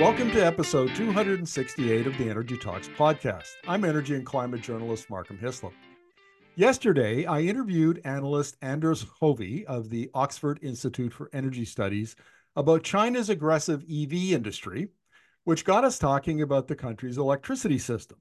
Welcome 0.00 0.32
to 0.32 0.44
episode 0.44 0.92
268 0.96 2.08
of 2.08 2.18
the 2.18 2.28
Energy 2.28 2.58
Talks 2.58 2.88
podcast. 2.88 3.52
I'm 3.68 3.84
energy 3.84 4.16
and 4.16 4.26
climate 4.26 4.60
journalist 4.60 5.08
Markham 5.08 5.38
Hislop. 5.38 5.72
Yesterday, 6.56 7.26
I 7.26 7.42
interviewed 7.42 8.00
analyst 8.04 8.56
Anders 8.60 9.06
Hove 9.20 9.62
of 9.68 9.90
the 9.90 10.10
Oxford 10.12 10.58
Institute 10.62 11.12
for 11.12 11.30
Energy 11.32 11.64
Studies 11.64 12.16
about 12.56 12.82
China's 12.82 13.30
aggressive 13.30 13.84
EV 13.84 14.32
industry, 14.32 14.88
which 15.44 15.64
got 15.64 15.84
us 15.84 15.96
talking 15.96 16.42
about 16.42 16.66
the 16.66 16.74
country's 16.74 17.16
electricity 17.16 17.78
system. 17.78 18.18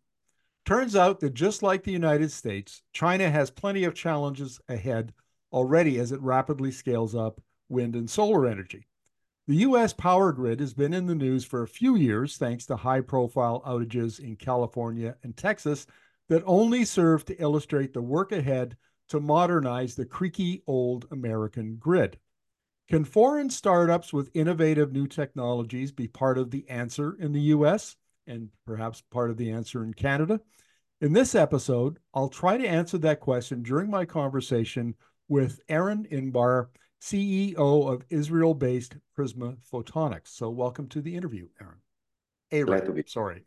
Turns 0.66 0.96
out 0.96 1.22
that 1.22 1.34
just 1.34 1.64
like 1.64 1.84
the 1.84 1.92
United 1.92 2.32
States, 2.32 2.84
China 2.94 3.32
has 3.32 3.50
plenty 3.50 3.84
of 3.84 3.96
challenges 3.96 4.62
ahead 4.70 5.12
already 5.52 5.98
as 5.98 6.12
it 6.12 6.22
rapidly 6.22 6.70
scales 6.70 7.16
up 7.16 7.42
wind 7.68 7.96
and 7.96 8.08
solar 8.08 8.46
energy. 8.46 8.86
The 9.46 9.56
US 9.58 9.92
power 9.92 10.32
grid 10.32 10.62
has 10.62 10.74
been 10.74 10.94
in 10.94 11.06
the 11.06 11.16
news 11.16 11.44
for 11.44 11.64
a 11.64 11.68
few 11.68 11.96
years 11.98 12.38
thanks 12.38 12.66
to 12.68 12.78
high 12.78 13.02
profile 13.02 13.62
outages 13.66 14.22
in 14.22 14.38
California 14.38 15.18
and 15.22 15.36
Texas 15.36 15.86
that 16.30 16.44
only 16.46 16.86
serve 16.86 17.26
to 17.26 17.42
illustrate 17.42 17.94
the 17.94 18.02
work 18.02 18.32
ahead 18.32 18.78
to 19.10 19.20
modernize 19.20 19.96
the 19.96 20.06
creaky 20.06 20.64
old 20.66 21.08
American 21.12 21.76
grid. 21.76 22.18
Can 22.88 23.04
foreign 23.04 23.50
startups 23.50 24.14
with 24.14 24.32
innovative 24.34 24.94
new 24.94 25.08
technologies 25.08 25.92
be 25.92 26.08
part 26.08 26.38
of 26.38 26.50
the 26.50 26.68
answer 26.70 27.18
in 27.20 27.34
the 27.34 27.42
US 27.42 27.98
and 28.26 28.48
perhaps 28.66 29.02
part 29.02 29.30
of 29.30 29.36
the 29.36 29.52
answer 29.52 29.84
in 29.84 29.94
Canada? 29.94 30.40
In 31.02 31.12
this 31.12 31.36
episode, 31.36 32.00
I'll 32.14 32.30
try 32.30 32.58
to 32.58 32.66
answer 32.66 32.98
that 33.00 33.20
question 33.20 33.62
during 33.62 33.90
my 33.90 34.06
conversation 34.06 34.96
with 35.28 35.60
Eran 35.68 36.06
Inbar, 36.10 36.68
CEO 37.04 37.92
of 37.92 38.06
Israel 38.10 38.54
based 38.54 38.96
Prisma 39.18 39.58
Photonics. 39.72 40.30
So, 40.30 40.50
welcome 40.50 40.88
to 40.88 41.02
the 41.02 41.14
interview, 41.14 41.50
Aaron. 41.60 41.80
Aaron, 42.50 43.04
sorry. 43.08 43.44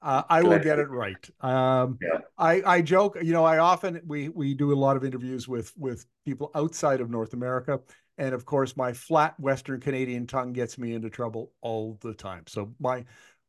Uh, 0.00 0.22
I 0.28 0.42
will 0.42 0.58
get 0.58 0.78
it 0.78 0.88
right. 0.88 1.30
Um, 1.40 1.98
yeah. 2.00 2.18
I, 2.38 2.62
I 2.64 2.82
joke, 2.82 3.16
you 3.22 3.32
know, 3.32 3.44
I 3.44 3.58
often 3.58 4.00
we 4.06 4.28
we 4.28 4.54
do 4.54 4.72
a 4.72 4.74
lot 4.74 4.96
of 4.96 5.04
interviews 5.04 5.48
with 5.48 5.72
with 5.76 6.06
people 6.24 6.52
outside 6.54 7.00
of 7.00 7.10
North 7.10 7.34
America, 7.34 7.80
and 8.18 8.34
of 8.34 8.44
course, 8.44 8.76
my 8.76 8.92
flat 8.92 9.38
Western 9.40 9.80
Canadian 9.80 10.26
tongue 10.26 10.52
gets 10.52 10.78
me 10.78 10.94
into 10.94 11.10
trouble 11.10 11.52
all 11.60 11.98
the 12.02 12.14
time. 12.14 12.44
So 12.46 12.72
my 12.78 13.04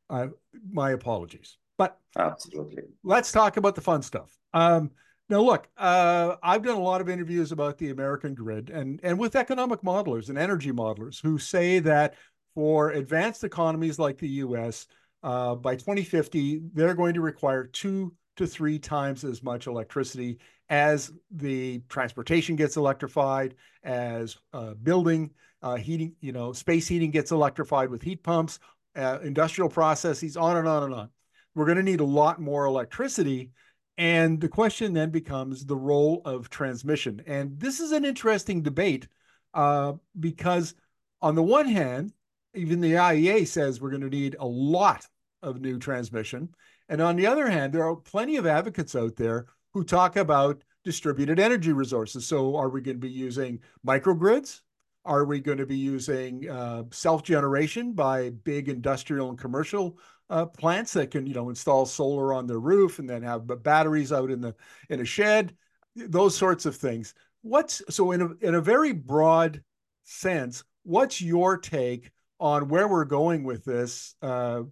uh, 0.09 0.27
my 0.71 0.91
apologies. 0.91 1.57
But 1.77 1.99
absolutely, 2.17 2.83
let's 3.03 3.31
talk 3.31 3.57
about 3.57 3.75
the 3.75 3.81
fun 3.81 4.01
stuff. 4.01 4.35
Um, 4.53 4.91
now, 5.33 5.41
look, 5.41 5.67
uh, 5.77 6.35
I've 6.43 6.61
done 6.61 6.75
a 6.75 6.81
lot 6.81 7.01
of 7.01 7.09
interviews 7.09 7.51
about 7.51 7.79
the 7.79 7.89
American 7.89 8.35
grid 8.35 8.69
and, 8.69 8.99
and 9.01 9.17
with 9.17 9.35
economic 9.35 9.81
modelers 9.81 10.29
and 10.29 10.37
energy 10.37 10.71
modelers 10.71 11.19
who 11.19 11.39
say 11.39 11.79
that 11.79 12.13
for 12.53 12.91
advanced 12.91 13.43
economies 13.43 13.97
like 13.97 14.19
the 14.19 14.27
US, 14.27 14.85
uh, 15.23 15.55
by 15.55 15.75
2050, 15.75 16.61
they're 16.75 16.93
going 16.93 17.15
to 17.15 17.21
require 17.21 17.63
two 17.63 18.13
to 18.35 18.45
three 18.45 18.77
times 18.77 19.23
as 19.23 19.41
much 19.41 19.65
electricity 19.65 20.37
as 20.69 21.11
the 21.31 21.81
transportation 21.89 22.55
gets 22.55 22.77
electrified, 22.77 23.55
as 23.83 24.37
uh, 24.53 24.75
building, 24.83 25.31
uh, 25.63 25.77
heating, 25.77 26.13
you 26.21 26.31
know, 26.31 26.53
space 26.53 26.87
heating 26.87 27.09
gets 27.09 27.31
electrified 27.31 27.89
with 27.89 28.03
heat 28.03 28.21
pumps, 28.21 28.59
uh, 28.95 29.17
industrial 29.23 29.69
processes, 29.69 30.37
on 30.37 30.57
and 30.57 30.67
on 30.67 30.83
and 30.83 30.93
on. 30.93 31.09
We're 31.55 31.65
going 31.65 31.77
to 31.77 31.83
need 31.83 32.01
a 32.01 32.05
lot 32.05 32.39
more 32.39 32.65
electricity 32.65 33.49
and 33.97 34.41
the 34.41 34.49
question 34.49 34.93
then 34.93 35.11
becomes 35.11 35.65
the 35.65 35.75
role 35.75 36.21
of 36.25 36.49
transmission. 36.49 37.21
And 37.27 37.59
this 37.59 37.79
is 37.79 37.91
an 37.91 38.05
interesting 38.05 38.61
debate 38.61 39.07
uh, 39.53 39.93
because, 40.19 40.73
on 41.21 41.35
the 41.35 41.43
one 41.43 41.67
hand, 41.67 42.13
even 42.55 42.81
the 42.81 42.93
IEA 42.93 43.47
says 43.47 43.79
we're 43.79 43.91
going 43.91 44.01
to 44.01 44.09
need 44.09 44.35
a 44.39 44.45
lot 44.45 45.07
of 45.41 45.61
new 45.61 45.77
transmission. 45.77 46.49
And 46.89 47.01
on 47.01 47.15
the 47.15 47.27
other 47.27 47.49
hand, 47.49 47.73
there 47.73 47.87
are 47.87 47.95
plenty 47.95 48.37
of 48.37 48.47
advocates 48.47 48.95
out 48.95 49.15
there 49.15 49.45
who 49.73 49.83
talk 49.83 50.15
about 50.15 50.63
distributed 50.83 51.39
energy 51.39 51.71
resources. 51.71 52.25
So, 52.25 52.55
are 52.55 52.69
we 52.69 52.81
going 52.81 52.97
to 52.97 53.07
be 53.07 53.11
using 53.11 53.59
microgrids? 53.85 54.61
Are 55.05 55.25
we 55.25 55.39
going 55.39 55.57
to 55.57 55.65
be 55.65 55.77
using 55.77 56.49
uh, 56.49 56.83
self 56.91 57.23
generation 57.23 57.93
by 57.93 58.29
big 58.29 58.69
industrial 58.69 59.29
and 59.29 59.37
commercial 59.37 59.99
uh, 60.29 60.45
plants 60.45 60.93
that 60.93 61.11
can 61.11 61.25
you 61.25 61.33
know 61.33 61.49
install 61.49 61.85
solar 61.85 62.33
on 62.33 62.47
their 62.47 62.59
roof 62.59 62.99
and 62.99 63.09
then 63.09 63.21
have 63.23 63.63
batteries 63.63 64.11
out 64.11 64.31
in 64.31 64.41
the 64.41 64.55
in 64.89 64.99
a 64.99 65.05
shed 65.05 65.55
those 65.95 66.35
sorts 66.35 66.65
of 66.65 66.75
things. 66.75 67.13
What's 67.41 67.81
so 67.89 68.11
in 68.11 68.21
a, 68.21 68.29
in 68.41 68.55
a 68.55 68.61
very 68.61 68.93
broad 68.93 69.61
sense 70.03 70.63
what's 70.83 71.21
your 71.21 71.57
take 71.57 72.11
on 72.39 72.67
where 72.67 72.87
we're 72.87 73.05
going 73.05 73.43
with 73.43 73.63
this 73.63 74.15
uh, 74.21 74.63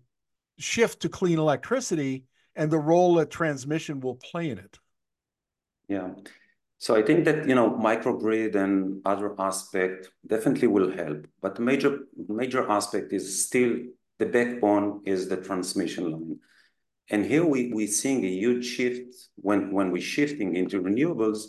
shift 0.58 1.02
to 1.02 1.10
clean 1.10 1.40
electricity 1.40 2.26
and 2.56 2.70
the 2.70 2.80
role 2.80 3.16
that 3.16 3.32
transmission 3.32 4.00
will 4.02 4.16
play 4.16 4.50
in 4.50 4.58
it? 4.58 4.78
Yeah. 5.88 6.10
So 6.78 6.96
i 6.96 7.04
think 7.04 7.26
that 7.26 7.48
you 7.48 7.54
know 7.54 7.70
microgrid 7.70 8.56
and 8.56 9.02
other 9.06 9.36
aspect 9.40 10.10
definitely 10.26 10.68
will 10.68 10.92
help 10.92 11.28
but 11.40 11.54
the 11.54 11.62
major 11.62 12.00
major 12.28 12.68
aspect 12.68 13.14
is 13.14 13.46
still 13.46 13.78
the 14.22 14.28
backbone 14.28 15.02
is 15.04 15.28
the 15.28 15.38
transmission 15.48 16.12
line. 16.12 16.40
And 17.10 17.26
here 17.26 17.44
we, 17.44 17.74
we're 17.74 17.88
seeing 17.88 18.24
a 18.24 18.36
huge 18.44 18.66
shift 18.76 19.16
when, 19.36 19.72
when 19.72 19.90
we're 19.92 20.10
shifting 20.18 20.56
into 20.56 20.80
renewables, 20.80 21.40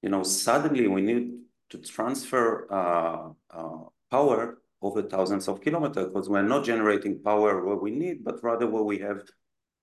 you 0.00 0.08
know, 0.08 0.22
suddenly 0.22 0.88
we 0.88 1.02
need 1.02 1.24
to 1.68 1.76
transfer 1.78 2.46
uh, 2.72 3.28
uh, 3.54 3.82
power 4.10 4.62
over 4.80 5.02
thousands 5.02 5.46
of 5.46 5.60
kilometers 5.60 6.06
because 6.08 6.30
we're 6.30 6.50
not 6.54 6.64
generating 6.64 7.22
power 7.22 7.62
where 7.66 7.76
we 7.76 7.90
need, 7.90 8.24
but 8.24 8.42
rather 8.42 8.66
where 8.66 8.82
we 8.92 8.98
have 8.98 9.20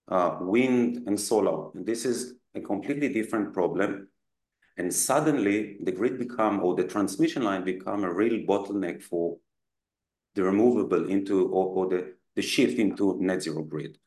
uh, 0.07 0.37
wind 0.41 1.03
and 1.05 1.19
solar. 1.19 1.69
And 1.75 1.85
this 1.85 2.03
is 2.03 2.33
a 2.55 2.61
completely 2.61 3.09
different 3.09 3.53
problem. 3.53 4.07
And 4.77 4.91
suddenly 4.91 5.77
the 5.83 5.91
grid 5.91 6.17
become, 6.17 6.63
or 6.63 6.73
the 6.73 6.83
transmission 6.83 7.43
line 7.43 7.63
become 7.63 8.03
a 8.03 8.11
real 8.11 8.39
bottleneck 8.47 9.03
for 9.03 9.37
the 10.37 10.43
removable 10.43 11.09
into 11.09 11.47
or, 11.47 11.65
or 11.65 11.89
the, 11.89 12.13
the 12.35 12.41
shift 12.41 12.77
into 12.79 13.17
net 13.19 13.41
zero 13.41 13.63
grid. 13.63 13.97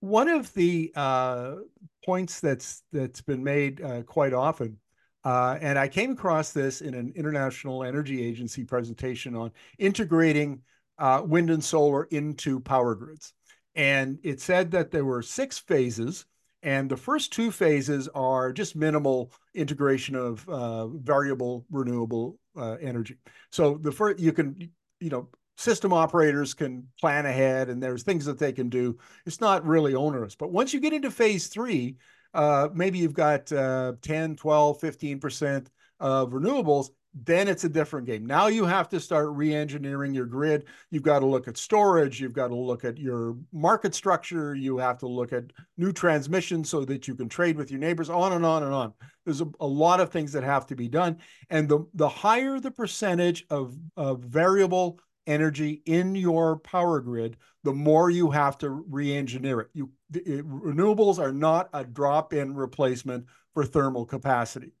One 0.00 0.28
of 0.28 0.54
the 0.54 0.92
uh, 0.94 1.56
points 2.04 2.40
that's 2.40 2.82
that's 2.92 3.20
been 3.20 3.42
made 3.42 3.82
uh, 3.82 4.02
quite 4.04 4.32
often, 4.32 4.78
uh, 5.24 5.58
and 5.60 5.78
I 5.78 5.88
came 5.88 6.12
across 6.12 6.52
this 6.52 6.80
in 6.80 6.94
an 6.94 7.12
International 7.16 7.82
Energy 7.82 8.24
Agency 8.24 8.64
presentation 8.64 9.34
on 9.34 9.50
integrating 9.78 10.62
uh, 10.98 11.22
wind 11.24 11.50
and 11.50 11.64
solar 11.64 12.04
into 12.04 12.60
power 12.60 12.94
grids, 12.94 13.34
and 13.74 14.18
it 14.22 14.40
said 14.40 14.70
that 14.70 14.90
there 14.90 15.04
were 15.04 15.22
six 15.22 15.58
phases. 15.58 16.24
And 16.62 16.90
the 16.90 16.96
first 16.96 17.32
two 17.32 17.52
phases 17.52 18.08
are 18.08 18.52
just 18.52 18.74
minimal 18.74 19.30
integration 19.54 20.16
of 20.16 20.48
uh, 20.48 20.88
variable 20.88 21.64
renewable 21.70 22.38
uh, 22.56 22.76
energy. 22.80 23.16
So 23.50 23.78
the 23.80 23.92
first 23.92 24.18
you 24.18 24.32
can 24.32 24.70
you 25.00 25.10
know 25.10 25.28
system 25.56 25.92
operators 25.92 26.54
can 26.54 26.86
plan 27.00 27.26
ahead 27.26 27.68
and 27.68 27.82
there's 27.82 28.02
things 28.02 28.24
that 28.26 28.38
they 28.38 28.52
can 28.52 28.68
do. 28.68 28.98
It's 29.24 29.40
not 29.40 29.64
really 29.64 29.94
onerous. 29.94 30.34
But 30.34 30.52
once 30.52 30.74
you 30.74 30.80
get 30.80 30.92
into 30.92 31.10
phase 31.10 31.46
three, 31.46 31.96
uh, 32.34 32.68
maybe 32.74 32.98
you've 32.98 33.14
got 33.14 33.50
uh, 33.52 33.94
10, 34.02 34.36
12, 34.36 34.80
15% 34.80 35.66
of 36.00 36.32
renewables, 36.32 36.90
then 37.24 37.48
it's 37.48 37.64
a 37.64 37.68
different 37.68 38.06
game. 38.06 38.26
Now 38.26 38.48
you 38.48 38.66
have 38.66 38.88
to 38.90 39.00
start 39.00 39.30
re-engineering 39.30 40.12
your 40.12 40.26
grid. 40.26 40.66
You've 40.90 41.02
got 41.02 41.20
to 41.20 41.26
look 41.26 41.48
at 41.48 41.56
storage. 41.56 42.20
You've 42.20 42.34
got 42.34 42.48
to 42.48 42.54
look 42.54 42.84
at 42.84 42.98
your 42.98 43.36
market 43.52 43.94
structure. 43.94 44.54
You 44.54 44.76
have 44.76 44.98
to 44.98 45.06
look 45.06 45.32
at 45.32 45.44
new 45.78 45.92
transmission 45.92 46.62
so 46.62 46.84
that 46.84 47.08
you 47.08 47.14
can 47.14 47.28
trade 47.28 47.56
with 47.56 47.70
your 47.70 47.80
neighbors. 47.80 48.10
On 48.10 48.34
and 48.34 48.44
on 48.44 48.62
and 48.64 48.74
on. 48.74 48.92
There's 49.24 49.40
a, 49.40 49.48
a 49.60 49.66
lot 49.66 50.00
of 50.00 50.10
things 50.10 50.32
that 50.32 50.44
have 50.44 50.66
to 50.66 50.76
be 50.76 50.88
done, 50.88 51.18
and 51.50 51.68
the 51.68 51.86
the 51.94 52.08
higher 52.08 52.60
the 52.60 52.70
percentage 52.70 53.44
of 53.50 53.76
of 53.96 54.20
variable 54.20 55.00
energy 55.26 55.82
in 55.86 56.14
your 56.14 56.58
power 56.58 57.00
grid, 57.00 57.36
the 57.64 57.72
more 57.72 58.10
you 58.10 58.30
have 58.30 58.56
to 58.58 58.70
re-engineer 58.70 59.62
it. 59.62 59.68
You 59.72 59.90
it, 60.12 60.48
renewables 60.48 61.18
are 61.18 61.32
not 61.32 61.68
a 61.72 61.82
drop-in 61.82 62.54
replacement 62.54 63.26
for 63.54 63.64
thermal 63.64 64.04
capacity. 64.04 64.72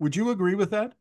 Would 0.00 0.16
you 0.16 0.30
agree 0.30 0.56
with 0.56 0.72
that? 0.72 0.94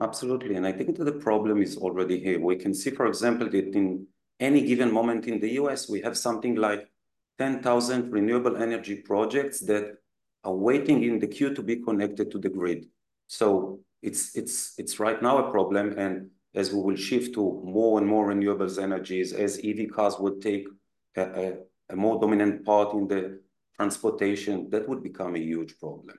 Absolutely. 0.00 0.54
And 0.54 0.66
I 0.66 0.72
think 0.72 0.96
that 0.96 1.04
the 1.04 1.12
problem 1.12 1.60
is 1.60 1.76
already 1.76 2.20
here. 2.20 2.40
We 2.40 2.56
can 2.56 2.72
see, 2.72 2.90
for 2.90 3.06
example, 3.06 3.48
that 3.50 3.74
in 3.74 4.06
any 4.38 4.62
given 4.62 4.92
moment 4.92 5.26
in 5.26 5.40
the 5.40 5.50
US, 5.54 5.88
we 5.88 6.00
have 6.02 6.16
something 6.16 6.54
like 6.54 6.88
10,000 7.38 8.12
renewable 8.12 8.56
energy 8.56 8.96
projects 8.96 9.60
that 9.60 9.96
are 10.44 10.54
waiting 10.54 11.02
in 11.02 11.18
the 11.18 11.26
queue 11.26 11.52
to 11.52 11.62
be 11.62 11.76
connected 11.76 12.30
to 12.30 12.38
the 12.38 12.48
grid. 12.48 12.86
So 13.26 13.80
it's, 14.00 14.36
it's, 14.36 14.74
it's 14.78 15.00
right 15.00 15.20
now 15.20 15.48
a 15.48 15.50
problem. 15.50 15.98
And 15.98 16.30
as 16.54 16.72
we 16.72 16.80
will 16.80 16.96
shift 16.96 17.34
to 17.34 17.60
more 17.64 17.98
and 17.98 18.06
more 18.06 18.28
renewables 18.32 18.80
energies, 18.80 19.32
as 19.32 19.60
EV 19.64 19.90
cars 19.92 20.16
would 20.20 20.40
take 20.40 20.68
a, 21.16 21.22
a, 21.22 21.52
a 21.90 21.96
more 21.96 22.20
dominant 22.20 22.64
part 22.64 22.94
in 22.94 23.08
the 23.08 23.40
transportation, 23.76 24.70
that 24.70 24.88
would 24.88 25.02
become 25.02 25.34
a 25.34 25.40
huge 25.40 25.76
problem 25.78 26.16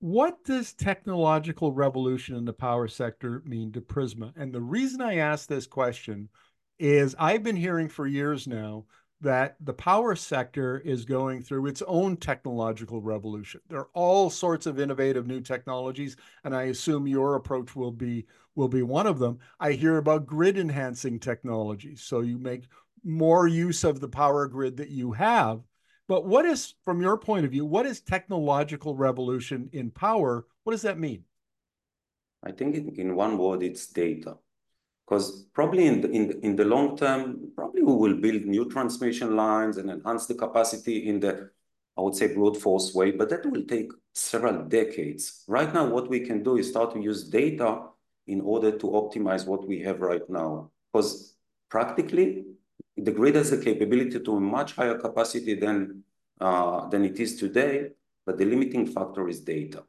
what 0.00 0.44
does 0.44 0.72
technological 0.72 1.72
revolution 1.72 2.36
in 2.36 2.44
the 2.44 2.52
power 2.52 2.88
sector 2.88 3.42
mean 3.44 3.72
to 3.72 3.80
Prisma? 3.80 4.32
And 4.36 4.52
the 4.52 4.60
reason 4.60 5.00
I 5.00 5.16
ask 5.16 5.48
this 5.48 5.66
question 5.66 6.28
is 6.78 7.16
I've 7.18 7.42
been 7.42 7.56
hearing 7.56 7.88
for 7.88 8.06
years 8.06 8.46
now 8.46 8.84
that 9.20 9.56
the 9.60 9.72
power 9.72 10.14
sector 10.14 10.78
is 10.78 11.04
going 11.04 11.42
through 11.42 11.66
its 11.66 11.82
own 11.88 12.16
technological 12.16 13.02
revolution. 13.02 13.60
There 13.68 13.80
are 13.80 13.90
all 13.92 14.30
sorts 14.30 14.66
of 14.66 14.78
innovative 14.78 15.26
new 15.26 15.40
technologies, 15.40 16.16
and 16.44 16.54
I 16.54 16.64
assume 16.64 17.08
your 17.08 17.34
approach 17.34 17.74
will 17.74 17.90
be 17.90 18.26
will 18.54 18.68
be 18.68 18.82
one 18.82 19.06
of 19.06 19.18
them. 19.18 19.38
I 19.58 19.72
hear 19.72 19.96
about 19.96 20.26
grid 20.26 20.56
enhancing 20.56 21.18
technologies, 21.18 22.02
so 22.02 22.20
you 22.20 22.38
make 22.38 22.68
more 23.04 23.48
use 23.48 23.84
of 23.84 24.00
the 24.00 24.08
power 24.08 24.46
grid 24.46 24.76
that 24.76 24.90
you 24.90 25.12
have. 25.12 25.62
But 26.08 26.24
what 26.24 26.46
is, 26.46 26.74
from 26.84 27.02
your 27.02 27.18
point 27.18 27.44
of 27.44 27.52
view, 27.52 27.66
what 27.66 27.84
is 27.84 28.00
technological 28.00 28.96
revolution 28.96 29.68
in 29.72 29.90
power? 29.90 30.46
What 30.64 30.72
does 30.72 30.82
that 30.82 30.98
mean? 30.98 31.24
I 32.42 32.52
think 32.52 32.74
in, 32.76 32.94
in 32.96 33.14
one 33.14 33.36
word, 33.36 33.62
it's 33.62 33.86
data. 33.88 34.38
Because 35.06 35.44
probably 35.52 35.86
in 35.86 36.00
the, 36.00 36.10
in, 36.10 36.28
the, 36.28 36.40
in 36.44 36.56
the 36.56 36.64
long 36.64 36.96
term, 36.96 37.50
probably 37.54 37.82
we 37.82 37.94
will 37.94 38.16
build 38.16 38.42
new 38.44 38.70
transmission 38.70 39.36
lines 39.36 39.76
and 39.76 39.90
enhance 39.90 40.26
the 40.26 40.34
capacity 40.34 41.08
in 41.08 41.20
the, 41.20 41.50
I 41.96 42.00
would 42.00 42.14
say, 42.14 42.34
brute 42.34 42.56
force 42.56 42.94
way, 42.94 43.10
but 43.10 43.28
that 43.30 43.44
will 43.46 43.64
take 43.64 43.90
several 44.14 44.64
decades. 44.64 45.44
Right 45.46 45.72
now, 45.72 45.86
what 45.88 46.08
we 46.08 46.20
can 46.20 46.42
do 46.42 46.56
is 46.56 46.68
start 46.68 46.92
to 46.94 47.00
use 47.00 47.24
data 47.24 47.82
in 48.26 48.40
order 48.42 48.70
to 48.70 48.86
optimize 48.86 49.46
what 49.46 49.66
we 49.66 49.80
have 49.80 50.00
right 50.00 50.28
now. 50.28 50.70
Because 50.92 51.34
practically, 51.70 52.44
the 53.02 53.12
grid 53.12 53.34
has 53.34 53.50
the 53.50 53.58
capability 53.58 54.20
to 54.20 54.36
a 54.36 54.40
much 54.40 54.74
higher 54.74 54.98
capacity 54.98 55.54
than, 55.54 56.02
uh, 56.40 56.88
than 56.88 57.04
it 57.04 57.18
is 57.20 57.36
today, 57.36 57.90
but 58.26 58.38
the 58.38 58.44
limiting 58.44 58.86
factor 58.86 59.28
is 59.28 59.40
data. 59.40 59.84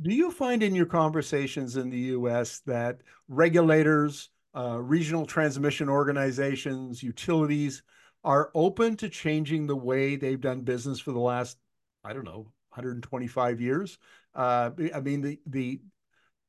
Do 0.00 0.14
you 0.14 0.30
find 0.30 0.62
in 0.62 0.74
your 0.74 0.86
conversations 0.86 1.76
in 1.76 1.90
the 1.90 1.98
US 2.16 2.60
that 2.66 3.00
regulators, 3.26 4.30
uh, 4.54 4.78
regional 4.80 5.26
transmission 5.26 5.88
organizations, 5.88 7.02
utilities 7.02 7.82
are 8.22 8.50
open 8.54 8.96
to 8.96 9.08
changing 9.08 9.66
the 9.66 9.76
way 9.76 10.16
they've 10.16 10.40
done 10.40 10.60
business 10.60 11.00
for 11.00 11.12
the 11.12 11.18
last, 11.18 11.58
I 12.04 12.12
don't 12.12 12.24
know, 12.24 12.52
125 12.70 13.60
years? 13.60 13.98
Uh, 14.34 14.70
I 14.94 15.00
mean, 15.00 15.20
the, 15.20 15.40
the 15.46 15.80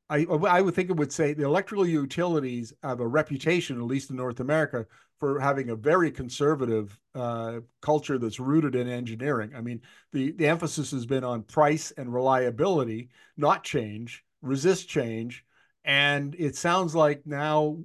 I, 0.09 0.25
I 0.25 0.61
would 0.61 0.73
think 0.73 0.89
it 0.89 0.95
would 0.95 1.11
say 1.11 1.33
the 1.33 1.45
electrical 1.45 1.85
utilities 1.85 2.73
have 2.81 2.99
a 2.99 3.07
reputation, 3.07 3.77
at 3.77 3.83
least 3.83 4.09
in 4.09 4.15
North 4.15 4.39
America, 4.39 4.87
for 5.19 5.39
having 5.39 5.69
a 5.69 5.75
very 5.75 6.11
conservative 6.11 6.99
uh, 7.13 7.59
culture 7.81 8.17
that's 8.17 8.39
rooted 8.39 8.73
in 8.73 8.87
engineering. 8.87 9.51
I 9.55 9.61
mean, 9.61 9.81
the, 10.11 10.31
the 10.31 10.47
emphasis 10.47 10.91
has 10.91 11.05
been 11.05 11.23
on 11.23 11.43
price 11.43 11.91
and 11.91 12.13
reliability, 12.13 13.09
not 13.37 13.63
change, 13.63 14.23
resist 14.41 14.87
change. 14.87 15.45
And 15.83 16.35
it 16.39 16.55
sounds 16.55 16.95
like 16.95 17.25
now 17.25 17.77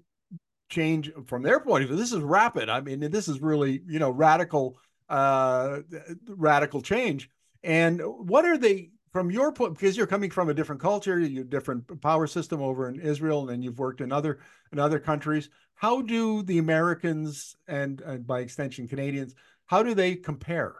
change 0.68 1.10
from 1.26 1.42
their 1.42 1.60
point 1.60 1.82
of 1.82 1.88
view, 1.88 1.98
this 1.98 2.12
is 2.12 2.20
rapid. 2.20 2.68
I 2.68 2.80
mean, 2.80 3.00
this 3.10 3.28
is 3.28 3.40
really, 3.40 3.82
you 3.86 3.98
know, 3.98 4.10
radical, 4.10 4.78
uh, 5.08 5.80
radical 6.26 6.82
change. 6.82 7.28
And 7.62 8.00
what 8.00 8.44
are 8.44 8.58
they, 8.58 8.90
from 9.14 9.30
your 9.30 9.52
point, 9.52 9.78
because 9.78 9.96
you're 9.96 10.08
coming 10.08 10.28
from 10.28 10.48
a 10.48 10.54
different 10.54 10.80
culture, 10.80 11.20
you 11.20 11.44
different 11.44 12.00
power 12.00 12.26
system 12.26 12.60
over 12.60 12.88
in 12.88 12.98
Israel, 12.98 13.42
and 13.42 13.48
then 13.48 13.62
you've 13.62 13.78
worked 13.78 14.00
in 14.00 14.10
other 14.10 14.40
in 14.72 14.80
other 14.80 14.98
countries. 14.98 15.50
How 15.76 16.02
do 16.02 16.42
the 16.42 16.58
Americans 16.58 17.54
and, 17.68 18.00
and 18.00 18.26
by 18.26 18.40
extension 18.40 18.88
Canadians, 18.88 19.36
how 19.66 19.84
do 19.84 19.94
they 19.94 20.16
compare? 20.16 20.74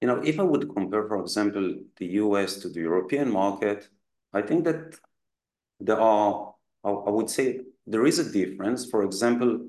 You 0.00 0.08
know, 0.08 0.22
if 0.24 0.40
I 0.40 0.44
would 0.44 0.74
compare, 0.74 1.06
for 1.06 1.20
example, 1.20 1.74
the 1.98 2.06
US 2.22 2.56
to 2.62 2.70
the 2.70 2.80
European 2.80 3.30
market, 3.30 3.90
I 4.32 4.40
think 4.40 4.64
that 4.64 4.98
there 5.78 6.00
are, 6.00 6.54
I 6.82 7.10
would 7.16 7.28
say, 7.28 7.60
there 7.86 8.06
is 8.06 8.18
a 8.18 8.32
difference. 8.32 8.88
For 8.88 9.02
example, 9.02 9.68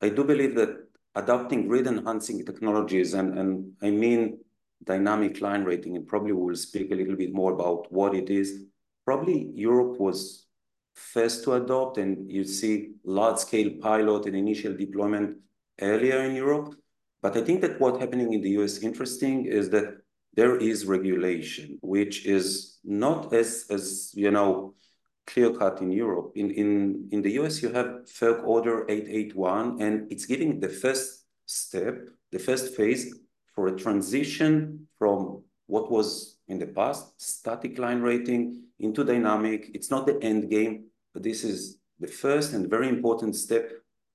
I 0.00 0.10
do 0.10 0.22
believe 0.22 0.54
that 0.54 0.70
adopting 1.16 1.66
grid 1.66 1.88
enhancing 1.88 2.46
technologies, 2.46 3.14
and, 3.14 3.36
and 3.36 3.72
I 3.82 3.90
mean 3.90 4.38
dynamic 4.84 5.40
line 5.40 5.64
rating, 5.64 5.96
and 5.96 6.06
probably 6.06 6.32
we'll 6.32 6.56
speak 6.56 6.90
a 6.90 6.94
little 6.94 7.16
bit 7.16 7.32
more 7.32 7.52
about 7.52 7.90
what 7.92 8.14
it 8.14 8.30
is. 8.30 8.64
Probably 9.04 9.50
Europe 9.54 9.98
was 9.98 10.46
first 10.94 11.44
to 11.44 11.54
adopt, 11.54 11.98
and 11.98 12.30
you 12.30 12.44
see 12.44 12.92
large-scale 13.04 13.70
pilot 13.80 14.26
and 14.26 14.36
initial 14.36 14.74
deployment 14.74 15.38
earlier 15.80 16.20
in 16.22 16.34
Europe. 16.34 16.74
But 17.22 17.36
I 17.36 17.42
think 17.42 17.60
that 17.62 17.80
what's 17.80 17.98
happening 17.98 18.32
in 18.32 18.40
the 18.40 18.50
US 18.50 18.78
interesting 18.78 19.46
is 19.46 19.70
that 19.70 19.96
there 20.34 20.56
is 20.56 20.86
regulation, 20.86 21.78
which 21.82 22.26
is 22.26 22.78
not 22.84 23.32
as, 23.32 24.12
you 24.14 24.30
know, 24.30 24.74
clear-cut 25.26 25.80
in 25.80 25.90
Europe. 25.90 26.32
In, 26.36 26.50
in, 26.50 27.08
in 27.10 27.22
the 27.22 27.32
US, 27.40 27.62
you 27.62 27.70
have 27.72 28.04
FERC 28.06 28.44
Order 28.44 28.86
881, 28.88 29.80
and 29.80 30.10
it's 30.12 30.26
giving 30.26 30.60
the 30.60 30.68
first 30.68 31.24
step, 31.46 32.08
the 32.32 32.38
first 32.38 32.74
phase 32.74 33.12
for 33.56 33.68
a 33.68 33.76
transition 33.76 34.86
from 34.98 35.42
what 35.66 35.90
was 35.90 36.36
in 36.46 36.58
the 36.58 36.66
past, 36.66 37.20
static 37.20 37.78
line 37.78 38.00
rating 38.00 38.62
into 38.78 39.02
dynamic. 39.02 39.70
It's 39.74 39.90
not 39.90 40.06
the 40.06 40.22
end 40.22 40.48
game, 40.50 40.84
but 41.12 41.22
this 41.24 41.42
is 41.42 41.78
the 41.98 42.06
first 42.06 42.52
and 42.52 42.70
very 42.70 42.88
important 42.88 43.34
step 43.34 43.72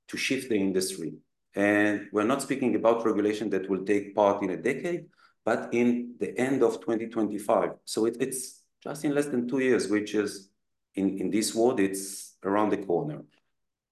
to 0.07 0.15
shift 0.15 0.49
the 0.49 0.55
industry. 0.55 1.15
And 1.55 2.07
we're 2.13 2.23
not 2.23 2.41
speaking 2.41 2.75
about 2.75 3.05
regulation 3.05 3.49
that 3.49 3.69
will 3.69 3.83
take 3.83 4.15
part 4.15 4.43
in 4.43 4.51
a 4.51 4.57
decade, 4.57 5.05
but 5.43 5.69
in 5.73 6.15
the 6.19 6.37
end 6.39 6.63
of 6.63 6.79
2025. 6.79 7.71
So 7.83 8.05
it, 8.05 8.17
it's 8.19 8.61
just 8.81 9.03
in 9.03 9.13
less 9.13 9.25
than 9.25 9.49
two 9.49 9.59
years, 9.59 9.89
which 9.89 10.13
is 10.13 10.49
in, 10.95 11.17
in 11.17 11.31
this 11.31 11.53
world, 11.55 11.79
it's 11.79 12.35
around 12.43 12.69
the 12.69 12.77
corner. 12.77 13.23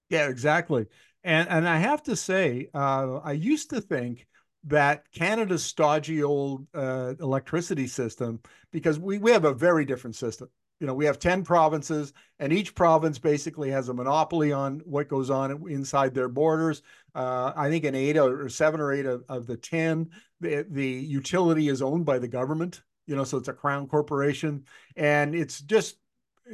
Yeah, 0.08 0.28
exactly. 0.28 0.86
And 1.22 1.48
and 1.48 1.68
I 1.68 1.76
have 1.76 2.02
to 2.04 2.16
say, 2.16 2.70
uh, 2.72 3.20
I 3.22 3.32
used 3.32 3.70
to 3.70 3.80
think 3.80 4.26
that 4.64 5.10
Canada's 5.12 5.64
stodgy 5.64 6.22
old 6.22 6.66
uh, 6.74 7.14
electricity 7.20 7.86
system, 7.86 8.40
because 8.72 8.98
we, 8.98 9.18
we 9.18 9.30
have 9.30 9.44
a 9.44 9.54
very 9.54 9.84
different 9.84 10.16
system. 10.16 10.48
You 10.80 10.86
know, 10.86 10.94
we 10.94 11.04
have 11.04 11.18
10 11.18 11.44
provinces, 11.44 12.14
and 12.38 12.52
each 12.52 12.74
province 12.74 13.18
basically 13.18 13.70
has 13.70 13.90
a 13.90 13.94
monopoly 13.94 14.50
on 14.50 14.80
what 14.86 15.08
goes 15.08 15.28
on 15.28 15.68
inside 15.68 16.14
their 16.14 16.28
borders. 16.28 16.82
Uh, 17.14 17.52
I 17.54 17.68
think 17.68 17.84
in 17.84 17.94
eight 17.94 18.16
or 18.16 18.48
seven 18.48 18.80
or 18.80 18.92
eight 18.92 19.04
of, 19.04 19.22
of 19.28 19.46
the 19.46 19.58
10, 19.58 20.10
the, 20.40 20.66
the 20.70 20.86
utility 20.86 21.68
is 21.68 21.82
owned 21.82 22.06
by 22.06 22.18
the 22.18 22.28
government, 22.28 22.82
you 23.06 23.14
know, 23.14 23.24
so 23.24 23.36
it's 23.36 23.48
a 23.48 23.52
crown 23.52 23.88
corporation. 23.88 24.64
And 24.96 25.34
it's 25.34 25.60
just 25.60 25.96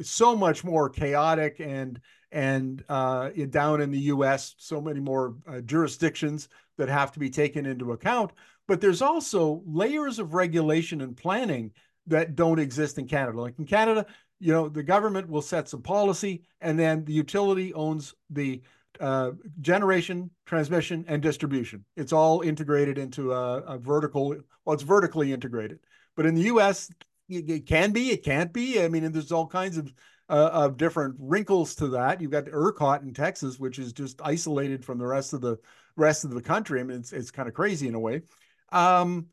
so 0.03 0.37
much 0.37 0.65
more 0.65 0.89
chaotic 0.89 1.61
and 1.61 2.01
and 2.33 2.85
uh, 2.89 3.31
down 3.51 3.81
in 3.81 3.91
the 3.91 4.01
U.S., 4.01 4.55
so 4.59 4.81
many 4.81 5.01
more 5.01 5.37
uh, 5.49 5.61
jurisdictions 5.61 6.49
that 6.77 6.89
have 6.89 7.13
to 7.13 7.19
be 7.19 7.31
taken 7.31 7.67
into 7.67 7.93
account. 7.93 8.33
But 8.69 8.81
there's 8.81 9.03
also 9.03 9.63
layers 9.67 10.19
of 10.19 10.35
regulation 10.35 11.01
and 11.01 11.17
planning 11.17 11.73
that 12.07 12.35
don't 12.35 12.59
exist 12.59 12.99
in 12.99 13.07
Canada. 13.07 13.41
Like 13.41 13.59
in 13.59 13.67
Canada, 13.67 14.07
you 14.39 14.53
know, 14.53 14.69
the 14.69 14.83
government 14.83 15.29
will 15.29 15.43
set 15.43 15.69
some 15.69 15.83
policy 15.83 16.43
and 16.61 16.79
then 16.79 17.05
the 17.05 17.13
utility 17.13 17.73
owns 17.75 18.15
the 18.31 18.63
uh, 19.01 19.33
generation, 19.61 20.31
transmission, 20.47 21.05
and 21.09 21.23
distribution. 21.23 21.85
It's 21.97 22.13
all 22.13 22.41
integrated 22.41 22.99
into 22.99 23.33
a, 23.33 23.59
a, 23.63 23.79
vertical, 23.79 24.37
well, 24.65 24.75
it's 24.75 24.83
vertically 24.83 25.33
integrated. 25.33 25.81
But 26.17 26.27
in 26.27 26.35
the 26.35 26.43
US, 26.43 26.91
it 27.29 27.67
can 27.67 27.93
be, 27.93 28.11
it 28.11 28.25
can't 28.25 28.53
be. 28.53 28.83
I 28.83 28.89
mean, 28.89 29.11
there's 29.13 29.33
all 29.33 29.47
kinds 29.47 29.77
of 29.77 29.93
uh, 30.29 30.51
of 30.53 30.77
different 30.77 31.17
wrinkles 31.19 31.75
to 31.77 31.89
that. 31.89 32.21
You've 32.21 32.31
got 32.31 32.47
ERCOT 32.47 33.03
in 33.03 33.15
Texas, 33.15 33.59
which 33.59 33.79
is 33.79 33.93
just 33.93 34.21
isolated 34.23 34.85
from 34.85 34.99
the 34.99 35.07
rest 35.07 35.33
of 35.33 35.41
the 35.41 35.59
rest 35.97 36.25
of 36.25 36.31
the 36.31 36.43
country. 36.43 36.81
I 36.81 36.85
mean, 36.85 36.99
it's 36.99 37.13
it's 37.13 37.31
kind 37.31 37.49
of 37.49 37.55
crazy 37.55 37.89
in 37.89 37.95
a 37.95 38.01
way. 38.01 38.23
Um, 38.73 39.27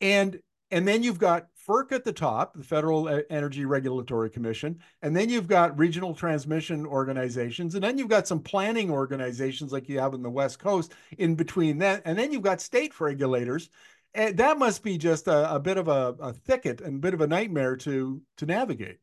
and 0.00 0.40
and 0.70 0.86
then 0.86 1.02
you've 1.02 1.18
got 1.18 1.48
FERC 1.66 1.92
at 1.92 2.04
the 2.04 2.12
top, 2.12 2.54
the 2.56 2.64
Federal 2.64 3.22
Energy 3.28 3.64
Regulatory 3.64 4.30
Commission, 4.30 4.78
and 5.02 5.16
then 5.16 5.28
you've 5.28 5.48
got 5.48 5.78
regional 5.78 6.14
transmission 6.14 6.86
organizations, 6.86 7.74
and 7.74 7.84
then 7.84 7.98
you've 7.98 8.08
got 8.08 8.26
some 8.26 8.40
planning 8.40 8.90
organizations 8.90 9.72
like 9.72 9.88
you 9.88 9.98
have 9.98 10.14
in 10.14 10.22
the 10.22 10.30
West 10.30 10.58
Coast 10.58 10.92
in 11.18 11.34
between 11.34 11.78
that, 11.78 12.02
and 12.04 12.18
then 12.18 12.32
you've 12.32 12.42
got 12.42 12.60
state 12.60 12.98
regulators. 13.00 13.68
And 14.12 14.36
that 14.38 14.58
must 14.58 14.82
be 14.82 14.98
just 14.98 15.28
a, 15.28 15.54
a 15.54 15.60
bit 15.60 15.76
of 15.76 15.86
a, 15.86 16.16
a 16.18 16.32
thicket 16.32 16.80
and 16.80 16.96
a 16.96 16.98
bit 16.98 17.14
of 17.14 17.20
a 17.20 17.28
nightmare 17.28 17.76
to 17.78 18.20
to 18.38 18.46
navigate. 18.46 18.98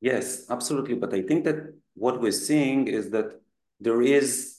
Yes, 0.00 0.46
absolutely. 0.50 0.94
But 0.94 1.14
I 1.14 1.22
think 1.22 1.44
that 1.44 1.74
what 1.94 2.20
we're 2.20 2.32
seeing 2.32 2.86
is 2.88 3.10
that 3.10 3.40
there 3.80 4.02
is 4.02 4.54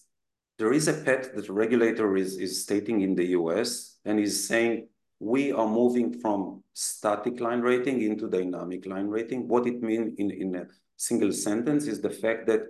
there 0.57 0.73
is 0.73 0.89
a 0.89 0.93
path 0.93 1.33
that 1.33 1.47
the 1.47 1.53
regulator 1.53 2.17
is, 2.17 2.37
is 2.37 2.63
stating 2.63 2.99
in 2.99 3.15
the 3.15 3.27
US 3.27 3.97
and 4.03 4.19
is 4.19 4.45
saying 4.45 4.89
we 5.19 5.53
are 5.53 5.67
moving 5.67 6.19
from 6.19 6.63
static 6.73 7.39
line 7.39 7.61
rating 7.61 8.01
into 8.01 8.29
dynamic 8.29 8.85
line 8.85 9.07
rating. 9.07 9.47
What 9.47 9.67
it 9.67 9.81
means 9.81 10.15
in, 10.17 10.31
in 10.31 10.55
a 10.55 10.65
single 10.97 11.31
sentence 11.31 11.87
is 11.87 12.01
the 12.01 12.09
fact 12.09 12.45
that 12.47 12.63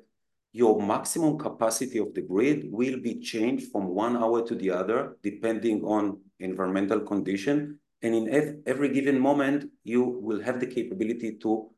your 0.51 0.79
maximum 0.81 1.37
capacity 1.39 1.97
of 1.97 2.13
the 2.13 2.21
grid 2.21 2.67
will 2.71 2.99
be 2.99 3.19
changed 3.19 3.71
from 3.71 3.87
one 3.87 4.15
hour 4.17 4.45
to 4.45 4.55
the 4.55 4.69
other, 4.69 5.17
depending 5.23 5.83
on 5.83 6.19
environmental 6.39 6.99
condition. 6.99 7.79
And 8.03 8.13
in 8.15 8.61
every 8.67 8.89
given 8.89 9.19
moment, 9.19 9.69
you 9.83 10.03
will 10.03 10.41
have 10.41 10.59
the 10.59 10.67
capability 10.67 11.37
to 11.41 11.69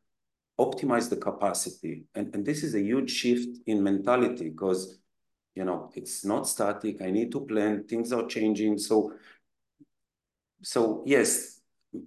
optimize 0.65 1.09
the 1.09 1.17
capacity. 1.17 2.05
And, 2.15 2.33
and 2.33 2.45
this 2.45 2.63
is 2.63 2.75
a 2.75 2.81
huge 2.81 3.11
shift 3.11 3.57
in 3.65 3.83
mentality 3.83 4.49
because, 4.49 4.99
you 5.55 5.65
know, 5.65 5.91
it's 5.95 6.23
not 6.23 6.47
static. 6.47 7.01
I 7.01 7.09
need 7.11 7.31
to 7.31 7.41
plan. 7.41 7.85
Things 7.85 8.13
are 8.13 8.25
changing. 8.27 8.77
So, 8.77 9.13
so 10.61 11.03
yes, 11.05 11.59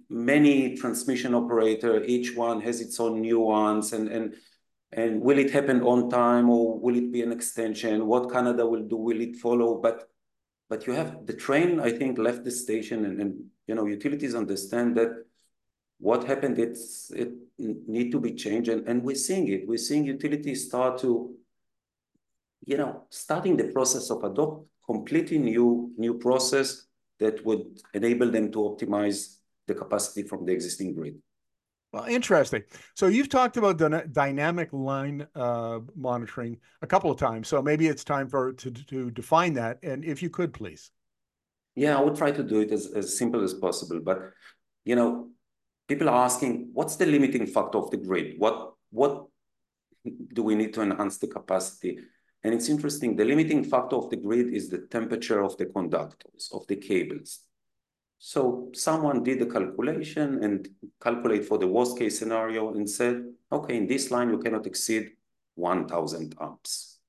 many 0.09 0.75
transmission 0.75 1.35
operator, 1.35 2.03
each 2.03 2.35
one 2.35 2.61
has 2.61 2.81
its 2.81 2.99
own 2.99 3.21
nuance 3.21 3.93
and, 3.93 4.07
and, 4.07 4.35
and 4.91 5.21
will 5.21 5.37
it 5.37 5.51
happen 5.51 5.81
on 5.81 6.09
time 6.09 6.49
or 6.49 6.79
will 6.79 6.95
it 6.95 7.11
be 7.11 7.21
an 7.21 7.31
extension? 7.31 8.07
What 8.07 8.31
Canada 8.31 8.65
will 8.65 8.87
do, 8.87 8.97
will 8.97 9.21
it 9.21 9.35
follow? 9.35 9.79
But, 9.81 10.09
but 10.69 10.87
you 10.87 10.93
have 10.93 11.25
the 11.25 11.33
train, 11.33 11.79
I 11.79 11.91
think, 11.91 12.17
left 12.17 12.43
the 12.43 12.51
station 12.51 13.05
and, 13.05 13.21
and 13.21 13.43
you 13.67 13.75
know, 13.75 13.85
utilities 13.85 14.35
understand 14.35 14.95
that 14.97 15.11
what 15.99 16.23
happened, 16.23 16.59
it's, 16.59 17.11
it 17.11 17.31
need 17.57 18.11
to 18.11 18.19
be 18.19 18.33
changed. 18.33 18.69
And, 18.69 18.87
and 18.87 19.03
we're 19.03 19.15
seeing 19.15 19.47
it. 19.47 19.67
We're 19.67 19.77
seeing 19.77 20.05
utilities 20.05 20.67
start 20.67 20.99
to, 20.99 21.35
you 22.65 22.77
know, 22.77 23.03
starting 23.09 23.57
the 23.57 23.65
process 23.65 24.09
of 24.09 24.23
adopt 24.23 24.67
completely 24.85 25.37
new, 25.37 25.91
new 25.97 26.15
process 26.15 26.85
that 27.19 27.45
would 27.45 27.81
enable 27.93 28.29
them 28.29 28.51
to 28.51 28.59
optimize 28.59 29.37
the 29.67 29.73
capacity 29.73 30.23
from 30.23 30.45
the 30.45 30.51
existing 30.51 30.93
grid. 30.93 31.15
Well, 31.95 32.05
interesting. 32.05 32.63
So 32.93 33.07
you've 33.07 33.29
talked 33.29 33.55
about 33.55 33.77
the 33.77 34.05
dynamic 34.11 34.73
line 34.73 35.25
uh, 35.33 35.79
monitoring 35.95 36.57
a 36.81 36.87
couple 36.87 37.09
of 37.09 37.17
times. 37.17 37.47
So 37.47 37.61
maybe 37.61 37.87
it's 37.87 38.03
time 38.03 38.27
for 38.27 38.51
to 38.51 38.71
to 38.71 39.11
define 39.11 39.53
that. 39.53 39.79
And 39.81 40.03
if 40.03 40.21
you 40.21 40.29
could, 40.29 40.53
please. 40.53 40.91
Yeah, 41.73 41.97
I 41.97 42.01
would 42.01 42.17
try 42.17 42.31
to 42.31 42.43
do 42.43 42.59
it 42.59 42.71
as, 42.71 42.87
as 42.87 43.17
simple 43.17 43.43
as 43.45 43.53
possible. 43.53 44.01
But 44.03 44.31
you 44.83 44.97
know, 44.97 45.29
people 45.87 46.09
are 46.09 46.25
asking, 46.25 46.69
what's 46.73 46.95
the 46.95 47.05
limiting 47.05 47.45
factor 47.45 47.77
of 47.77 47.91
the 47.91 47.97
grid? 47.97 48.35
What 48.37 48.73
what 48.91 49.25
do 50.33 50.43
we 50.43 50.55
need 50.55 50.73
to 50.73 50.81
enhance 50.81 51.17
the 51.17 51.27
capacity? 51.27 51.99
And 52.43 52.53
it's 52.53 52.69
interesting. 52.69 53.15
The 53.15 53.25
limiting 53.25 53.63
factor 53.63 53.95
of 53.95 54.09
the 54.09 54.17
grid 54.17 54.53
is 54.53 54.69
the 54.69 54.87
temperature 54.89 55.43
of 55.43 55.57
the 55.57 55.65
conductors 55.65 56.49
of 56.53 56.65
the 56.67 56.75
cables. 56.75 57.39
So 58.19 58.69
someone 58.73 59.23
did 59.23 59.39
the 59.39 59.47
calculation 59.47 60.43
and 60.43 60.67
calculate 61.01 61.45
for 61.45 61.57
the 61.57 61.67
worst 61.67 61.97
case 61.97 62.17
scenario 62.17 62.73
and 62.73 62.89
said, 62.89 63.23
okay, 63.51 63.75
in 63.75 63.87
this 63.87 64.11
line, 64.11 64.29
you 64.29 64.37
cannot 64.37 64.65
exceed 64.67 65.11
1000 65.55 66.35
amps 66.39 66.99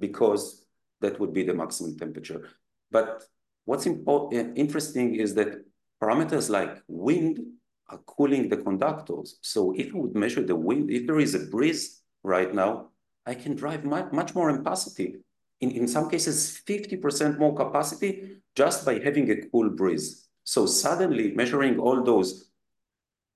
because 0.00 0.64
that 1.00 1.20
would 1.20 1.32
be 1.32 1.44
the 1.44 1.54
maximum 1.54 1.96
temperature. 1.96 2.48
But 2.90 3.22
what's 3.66 3.86
important, 3.86 4.58
interesting 4.58 5.14
is 5.14 5.34
that 5.34 5.64
parameters 6.02 6.50
like 6.50 6.82
wind 6.88 7.40
are 7.88 7.98
cooling 8.06 8.48
the 8.48 8.56
conductors. 8.56 9.38
So 9.42 9.72
if 9.76 9.92
we 9.92 10.00
would 10.00 10.14
measure 10.14 10.42
the 10.42 10.56
wind, 10.56 10.90
if 10.90 11.06
there 11.06 11.20
is 11.20 11.34
a 11.34 11.46
breeze 11.46 12.02
right 12.22 12.52
now, 12.54 12.88
I 13.26 13.34
can 13.34 13.54
drive 13.54 13.84
much, 13.84 14.12
much 14.12 14.34
more 14.34 14.54
capacity. 14.56 15.16
In, 15.60 15.70
in 15.72 15.88
some 15.88 16.08
cases, 16.08 16.60
50% 16.66 17.38
more 17.38 17.54
capacity 17.54 18.38
just 18.54 18.84
by 18.84 18.98
having 18.98 19.30
a 19.30 19.48
cool 19.48 19.70
breeze. 19.70 20.28
So 20.44 20.66
suddenly 20.66 21.32
measuring 21.34 21.78
all 21.78 22.02
those 22.02 22.50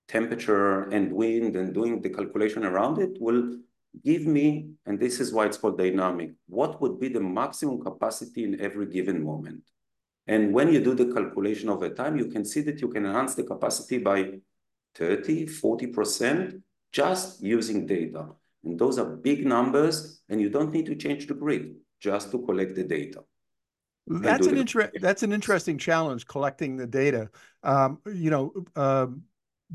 temperature 0.07 0.89
and 0.89 1.11
wind 1.11 1.55
and 1.55 1.73
doing 1.73 2.01
the 2.01 2.09
calculation 2.09 2.65
around 2.65 2.99
it 2.99 3.17
will 3.19 3.57
give 4.03 4.25
me, 4.25 4.69
and 4.85 4.99
this 4.99 5.19
is 5.19 5.31
why 5.31 5.45
it's 5.45 5.57
called 5.57 5.77
dynamic, 5.77 6.31
what 6.47 6.81
would 6.81 6.99
be 6.99 7.09
the 7.09 7.19
maximum 7.19 7.81
capacity 7.81 8.43
in 8.43 8.59
every 8.59 8.87
given 8.87 9.23
moment. 9.23 9.63
And 10.27 10.53
when 10.53 10.71
you 10.71 10.81
do 10.81 10.93
the 10.93 11.13
calculation 11.13 11.69
over 11.69 11.89
time, 11.89 12.17
you 12.17 12.27
can 12.27 12.45
see 12.45 12.61
that 12.61 12.79
you 12.79 12.87
can 12.87 13.05
enhance 13.05 13.35
the 13.35 13.43
capacity 13.43 13.97
by 13.97 14.39
30, 14.95 15.47
40% 15.47 16.61
just 16.91 17.41
using 17.41 17.85
data. 17.85 18.27
And 18.63 18.79
those 18.79 18.97
are 18.97 19.05
big 19.05 19.45
numbers, 19.45 20.21
and 20.29 20.39
you 20.39 20.49
don't 20.49 20.71
need 20.71 20.85
to 20.85 20.95
change 20.95 21.27
the 21.27 21.33
grid 21.33 21.75
just 21.99 22.31
to 22.31 22.39
collect 22.45 22.75
the 22.75 22.83
data. 22.83 23.23
That's 24.07 24.47
an 24.47 24.57
inter- 24.57 24.91
that's 24.99 25.23
an 25.23 25.31
interesting 25.31 25.77
challenge 25.77 26.27
collecting 26.27 26.75
the 26.75 26.87
data. 26.87 27.29
Um, 27.63 27.99
you 28.05 28.29
know, 28.29 28.53
um, 28.75 29.23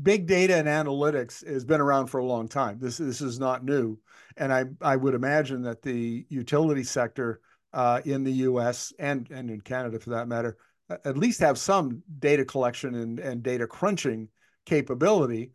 big 0.01 0.27
data 0.27 0.55
and 0.55 0.67
analytics 0.67 1.45
has 1.47 1.65
been 1.65 1.81
around 1.81 2.07
for 2.07 2.19
a 2.19 2.25
long 2.25 2.47
time. 2.47 2.77
This 2.79 2.97
this 2.97 3.21
is 3.21 3.39
not 3.39 3.65
new, 3.65 3.97
and 4.37 4.53
I 4.53 4.65
I 4.81 4.95
would 4.95 5.15
imagine 5.15 5.63
that 5.63 5.81
the 5.81 6.25
utility 6.29 6.83
sector 6.83 7.41
uh, 7.73 8.01
in 8.05 8.23
the 8.23 8.31
U.S. 8.31 8.93
and 8.99 9.29
and 9.31 9.49
in 9.49 9.61
Canada 9.61 9.99
for 9.99 10.11
that 10.11 10.27
matter 10.27 10.57
at 11.05 11.17
least 11.17 11.39
have 11.39 11.57
some 11.57 12.01
data 12.19 12.45
collection 12.45 12.95
and 12.95 13.19
and 13.19 13.43
data 13.43 13.67
crunching 13.67 14.27
capability. 14.65 15.51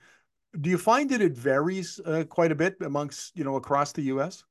Do 0.60 0.70
you 0.70 0.78
find 0.78 1.10
that 1.10 1.20
it 1.20 1.36
varies 1.36 2.00
uh, 2.04 2.24
quite 2.28 2.52
a 2.52 2.54
bit 2.54 2.76
amongst 2.80 3.36
you 3.36 3.44
know 3.44 3.56
across 3.56 3.92
the 3.92 4.02
U.S.? 4.14 4.44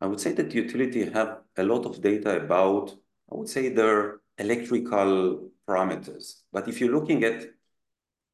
I 0.00 0.06
would 0.06 0.20
say 0.20 0.32
that 0.32 0.54
utility 0.54 1.10
have 1.10 1.40
a 1.56 1.62
lot 1.62 1.84
of 1.84 2.00
data 2.00 2.40
about, 2.42 2.96
I 3.30 3.34
would 3.36 3.48
say, 3.48 3.68
their 3.68 4.20
electrical 4.38 5.50
parameters. 5.68 6.40
But 6.52 6.68
if 6.68 6.80
you're 6.80 6.94
looking 6.94 7.22
at 7.24 7.44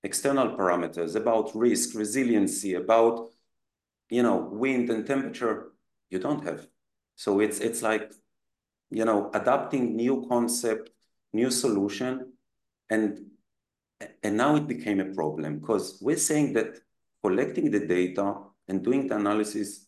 external 0.05 0.57
parameters 0.57 1.17
about 1.17 1.51
risk, 1.57 1.97
resiliency, 1.97 2.75
about 2.75 3.31
you 4.11 4.23
know 4.23 4.37
wind 4.37 4.91
and 4.91 5.07
temperature, 5.07 5.73
you 6.11 6.19
don't 6.19 6.45
have. 6.45 6.69
So 7.17 7.41
it's 7.41 7.61
it's 7.61 7.83
like 7.83 8.13
you 8.91 9.05
know 9.05 9.31
adapting 9.35 9.97
new 9.97 10.27
concept, 10.29 10.91
new 11.33 11.51
solution, 11.51 12.33
and 12.89 13.21
and 14.23 14.37
now 14.37 14.57
it 14.57 14.67
became 14.67 15.01
a 15.01 15.15
problem 15.15 15.59
because 15.59 15.99
we're 16.01 16.17
saying 16.17 16.53
that 16.53 16.79
collecting 17.25 17.71
the 17.71 17.87
data 17.87 18.35
and 18.69 18.85
doing 18.85 19.09
the 19.09 19.17
analysis 19.17 19.87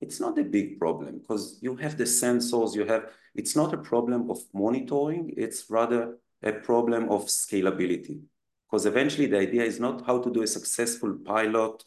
it's 0.00 0.20
not 0.20 0.38
a 0.38 0.44
big 0.44 0.78
problem 0.78 1.18
because 1.18 1.58
you 1.60 1.74
have 1.76 1.96
the 1.96 2.04
sensors, 2.04 2.74
you 2.74 2.84
have, 2.84 3.12
it's 3.34 3.56
not 3.56 3.72
a 3.72 3.78
problem 3.78 4.30
of 4.30 4.38
monitoring, 4.52 5.32
it's 5.36 5.70
rather 5.70 6.18
a 6.42 6.52
problem 6.52 7.08
of 7.08 7.26
scalability. 7.26 8.20
Because 8.68 8.84
eventually 8.84 9.26
the 9.26 9.38
idea 9.38 9.62
is 9.62 9.80
not 9.80 10.04
how 10.06 10.20
to 10.20 10.30
do 10.30 10.42
a 10.42 10.46
successful 10.46 11.16
pilot 11.24 11.82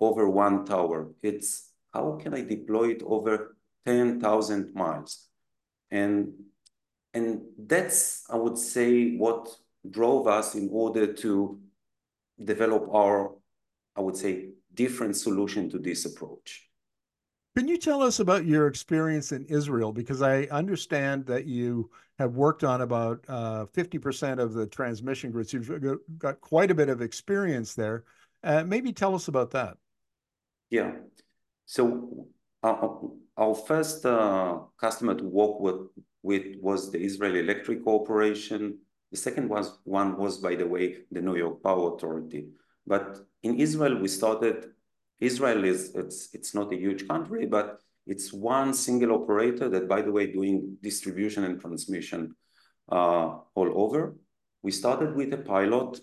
over 0.00 0.28
one 0.28 0.64
tower. 0.66 1.08
It's 1.22 1.70
how 1.94 2.18
can 2.20 2.34
I 2.34 2.42
deploy 2.42 2.90
it 2.90 3.02
over 3.04 3.55
10,000 3.86 4.74
miles? 4.74 5.28
And, 5.90 6.32
and 7.14 7.42
that's, 7.58 8.24
I 8.28 8.36
would 8.36 8.58
say, 8.58 9.16
what 9.16 9.48
drove 9.90 10.26
us 10.26 10.54
in 10.54 10.68
order 10.70 11.12
to 11.12 11.60
develop 12.42 12.88
our, 12.92 13.32
I 13.94 14.00
would 14.00 14.16
say, 14.16 14.50
different 14.74 15.16
solution 15.16 15.70
to 15.70 15.78
this 15.78 16.04
approach. 16.04 16.68
Can 17.56 17.68
you 17.68 17.78
tell 17.78 18.02
us 18.02 18.20
about 18.20 18.44
your 18.44 18.66
experience 18.66 19.32
in 19.32 19.46
Israel? 19.46 19.90
Because 19.90 20.20
I 20.20 20.42
understand 20.50 21.24
that 21.26 21.46
you 21.46 21.90
have 22.18 22.36
worked 22.36 22.64
on 22.64 22.82
about 22.82 23.24
uh, 23.28 23.64
50% 23.74 24.38
of 24.38 24.52
the 24.52 24.66
transmission 24.66 25.30
grids. 25.30 25.54
You've 25.54 25.98
got 26.18 26.40
quite 26.42 26.70
a 26.70 26.74
bit 26.74 26.90
of 26.90 27.00
experience 27.00 27.74
there. 27.74 28.04
Uh, 28.44 28.62
maybe 28.64 28.92
tell 28.92 29.14
us 29.14 29.28
about 29.28 29.52
that. 29.52 29.78
Yeah. 30.68 30.92
So 31.64 32.26
uh, 32.62 32.74
our 33.36 33.54
first 33.54 34.04
uh, 34.06 34.58
customer 34.80 35.14
to 35.14 35.24
work 35.24 35.60
with, 35.60 36.56
was 36.60 36.90
the 36.90 37.00
Israel 37.00 37.36
Electric 37.36 37.84
Corporation. 37.84 38.78
The 39.12 39.16
second 39.16 39.48
one 39.84 40.16
was, 40.16 40.38
by 40.38 40.56
the 40.56 40.66
way, 40.66 40.96
the 41.10 41.20
New 41.20 41.36
York 41.36 41.62
Power 41.62 41.94
Authority. 41.94 42.48
But 42.86 43.18
in 43.42 43.60
Israel, 43.60 43.96
we 43.98 44.08
started 44.08 44.66
Israel 45.20 45.64
is, 45.64 45.94
it's, 45.94 46.28
it's 46.34 46.54
not 46.54 46.72
a 46.72 46.76
huge 46.76 47.08
country, 47.08 47.46
but 47.46 47.80
it's 48.06 48.32
one 48.32 48.74
single 48.74 49.12
operator 49.12 49.68
that, 49.68 49.88
by 49.88 50.02
the 50.02 50.12
way, 50.12 50.26
doing 50.26 50.76
distribution 50.82 51.44
and 51.44 51.60
transmission 51.60 52.34
uh, 52.92 53.38
all 53.54 53.72
over. 53.74 54.16
We 54.62 54.70
started 54.70 55.14
with 55.16 55.32
a 55.32 55.38
pilot 55.38 56.00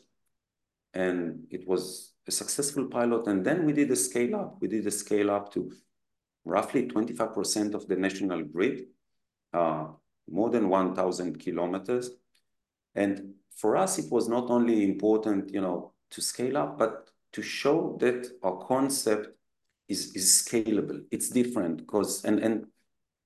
and 0.94 1.46
it 1.50 1.68
was 1.68 2.14
a 2.28 2.32
successful 2.32 2.88
pilot. 2.88 3.28
And 3.28 3.46
then 3.46 3.66
we 3.66 3.74
did 3.74 3.92
a 3.92 3.96
scale 3.96 4.36
up. 4.36 4.58
We 4.62 4.68
did 4.68 4.86
a 4.88 4.92
scale 4.92 5.30
up 5.32 5.54
to 5.54 5.72
roughly 6.46 6.88
25% 6.88 7.74
of 7.74 7.88
the 7.88 7.96
national 7.96 8.44
grid, 8.44 8.86
uh, 9.54 9.88
more 10.30 10.50
than 10.50 10.70
1,000 10.70 11.40
kilometers. 11.40 12.12
And 12.96 13.34
for 13.56 13.78
us, 13.78 13.98
it 13.98 14.12
was 14.12 14.28
not 14.28 14.50
only 14.50 14.84
important, 14.84 15.54
you 15.54 15.62
know, 15.62 15.94
to 16.12 16.22
scale 16.22 16.58
up, 16.58 16.78
but 16.78 17.10
to 17.34 17.42
show 17.42 17.98
that 18.00 18.28
our 18.44 18.58
concept 18.66 19.30
is, 19.88 20.16
is 20.16 20.46
scalable. 20.46 21.02
It's 21.12 21.30
different 21.30 21.78
because, 21.78 22.24
and, 22.26 22.40
and 22.40 22.66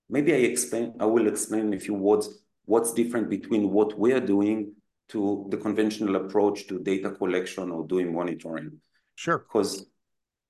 maybe 0.10 0.34
I 0.34 0.38
explain, 0.38 0.94
I 1.00 1.06
will 1.06 1.28
explain 1.28 1.68
in 1.68 1.74
a 1.74 1.80
few 1.80 1.94
words 1.94 2.42
what's 2.66 2.94
different 2.94 3.30
between 3.30 3.72
what 3.72 3.98
we're 3.98 4.22
doing 4.22 4.74
to 5.10 5.48
the 5.50 5.58
conventional 5.58 6.16
approach 6.18 6.68
to 6.68 6.80
data 6.80 7.12
collection 7.12 7.72
or 7.72 7.86
doing 7.88 8.14
monitoring. 8.14 8.80
Sure. 9.16 9.40
Because 9.40 9.86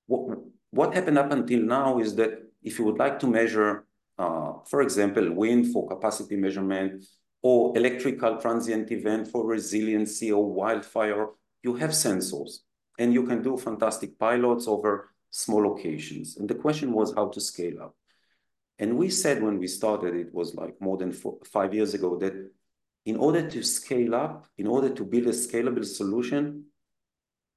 what, 0.08 0.40
what 0.72 0.94
happened 0.94 1.18
up 1.18 1.32
until 1.32 1.62
now 1.62 2.00
is 2.00 2.16
that 2.16 2.47
if 2.62 2.80
you 2.80 2.86
would 2.86 2.98
like 2.98 3.20
to 3.20 3.28
measure, 3.28 3.86
uh, 4.18 4.54
for 4.70 4.82
example, 4.82 5.32
wind 5.32 5.72
for 5.72 5.88
capacity 5.88 6.36
measurement 6.36 7.06
or 7.42 7.78
electrical 7.78 8.38
transient 8.38 8.92
event 8.92 9.28
for 9.28 9.46
resiliency 9.46 10.32
or 10.32 10.52
wildfire, 10.52 11.28
you 11.64 11.76
have 11.76 11.92
sensors 11.92 12.60
and 13.00 13.14
you 13.14 13.24
can 13.24 13.42
do 13.42 13.58
fantastic 13.58 14.18
pilots 14.18 14.68
over 14.68 15.14
small 15.30 15.64
locations. 15.64 16.38
And 16.38 16.50
the 16.50 16.56
question 16.56 16.92
was 16.92 17.14
how 17.14 17.28
to 17.30 17.40
scale 17.40 17.82
up. 17.82 17.96
And 18.80 18.98
we 18.98 19.10
said 19.10 19.42
when 19.42 19.58
we 19.60 19.68
started, 19.68 20.16
it 20.16 20.34
was 20.34 20.56
like 20.56 20.80
more 20.80 20.98
than 20.98 21.12
four, 21.12 21.38
five 21.46 21.74
years 21.74 21.94
ago, 21.94 22.18
that 22.18 22.34
in 23.06 23.18
order 23.18 23.50
to 23.50 23.64
scale 23.64 24.14
up, 24.14 24.48
in 24.58 24.68
order 24.68 24.90
to 24.90 25.04
build 25.04 25.28
a 25.28 25.32
scalable 25.32 25.86
solution, 25.86 26.66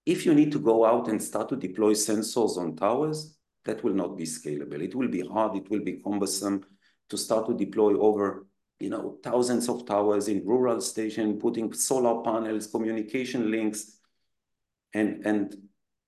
if 0.06 0.24
you 0.24 0.34
need 0.34 0.52
to 0.52 0.58
go 0.58 0.84
out 0.84 1.08
and 1.08 1.22
start 1.22 1.48
to 1.50 1.56
deploy 1.56 1.92
sensors 1.92 2.56
on 2.56 2.76
towers, 2.76 3.36
that 3.64 3.82
will 3.84 3.94
not 3.94 4.16
be 4.16 4.24
scalable. 4.24 4.80
It 4.80 4.94
will 4.94 5.08
be 5.08 5.20
hard, 5.20 5.56
it 5.56 5.70
will 5.70 5.84
be 5.84 6.00
cumbersome 6.02 6.64
to 7.08 7.16
start 7.16 7.46
to 7.46 7.54
deploy 7.54 7.98
over 7.98 8.46
you 8.80 8.88
know, 8.88 9.18
thousands 9.22 9.68
of 9.68 9.86
towers 9.86 10.28
in 10.28 10.44
rural 10.44 10.80
station, 10.80 11.38
putting 11.38 11.72
solar 11.72 12.22
panels, 12.22 12.66
communication 12.66 13.50
links, 13.50 13.98
and, 14.94 15.24
and 15.26 15.54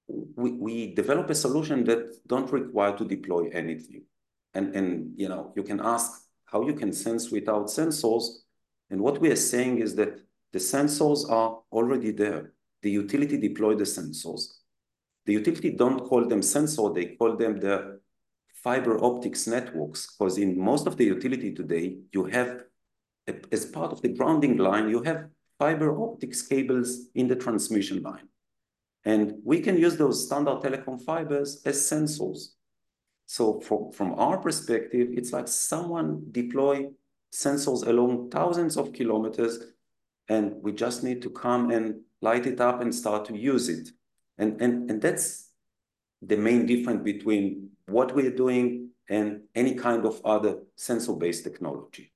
we, 0.08 0.52
we 0.52 0.94
develop 0.94 1.28
a 1.28 1.34
solution 1.34 1.84
that 1.84 2.16
don't 2.26 2.50
require 2.50 2.96
to 2.96 3.04
deploy 3.04 3.48
anything. 3.52 4.04
And, 4.54 4.74
and 4.74 5.12
you 5.16 5.28
know, 5.28 5.52
you 5.54 5.62
can 5.62 5.80
ask 5.80 6.22
how 6.46 6.66
you 6.66 6.72
can 6.72 6.92
sense 6.92 7.30
without 7.30 7.66
sensors. 7.66 8.24
And 8.90 9.00
what 9.00 9.20
we 9.20 9.30
are 9.30 9.36
saying 9.36 9.78
is 9.78 9.94
that 9.96 10.18
the 10.52 10.58
sensors 10.58 11.30
are 11.30 11.60
already 11.70 12.10
there. 12.10 12.52
The 12.82 12.90
utility 12.90 13.38
deploy 13.38 13.74
the 13.74 13.84
sensors. 13.84 14.48
The 15.26 15.34
utility 15.34 15.70
don't 15.70 16.00
call 16.00 16.26
them 16.26 16.42
sensor, 16.42 16.92
they 16.92 17.16
call 17.16 17.36
them 17.36 17.60
the 17.60 18.00
fiber 18.62 19.02
optics 19.02 19.46
networks, 19.46 20.14
because 20.14 20.38
in 20.38 20.58
most 20.58 20.86
of 20.86 20.96
the 20.96 21.04
utility 21.04 21.52
today, 21.52 21.96
you 22.12 22.24
have, 22.24 22.64
as 23.50 23.66
part 23.66 23.92
of 23.92 24.02
the 24.02 24.08
grounding 24.08 24.56
line, 24.56 24.88
you 24.88 25.02
have 25.02 25.26
fiber 25.58 26.00
optics 26.00 26.42
cables 26.42 27.08
in 27.14 27.28
the 27.28 27.36
transmission 27.36 28.02
line. 28.02 28.28
And 29.04 29.34
we 29.44 29.60
can 29.60 29.78
use 29.78 29.96
those 29.96 30.26
standard 30.26 30.60
telecom 30.60 31.00
fibers 31.04 31.62
as 31.64 31.76
sensors. 31.76 32.54
So 33.26 33.60
from, 33.60 33.90
from 33.92 34.14
our 34.14 34.38
perspective, 34.38 35.08
it's 35.12 35.32
like 35.32 35.48
someone 35.48 36.26
deploy 36.30 36.90
sensors 37.32 37.86
along 37.86 38.30
thousands 38.30 38.76
of 38.76 38.92
kilometers, 38.92 39.58
and 40.28 40.54
we 40.62 40.72
just 40.72 41.02
need 41.02 41.22
to 41.22 41.30
come 41.30 41.70
and 41.70 42.00
light 42.20 42.46
it 42.46 42.60
up 42.60 42.80
and 42.80 42.94
start 42.94 43.24
to 43.26 43.36
use 43.36 43.68
it. 43.68 43.88
And, 44.42 44.60
and, 44.60 44.90
and 44.90 45.00
that's 45.00 45.50
the 46.20 46.36
main 46.36 46.66
difference 46.66 47.04
between 47.04 47.70
what 47.86 48.12
we're 48.12 48.34
doing 48.34 48.90
and 49.08 49.42
any 49.54 49.74
kind 49.74 50.04
of 50.04 50.20
other 50.24 50.62
sensor-based 50.74 51.44
technology. 51.44 52.12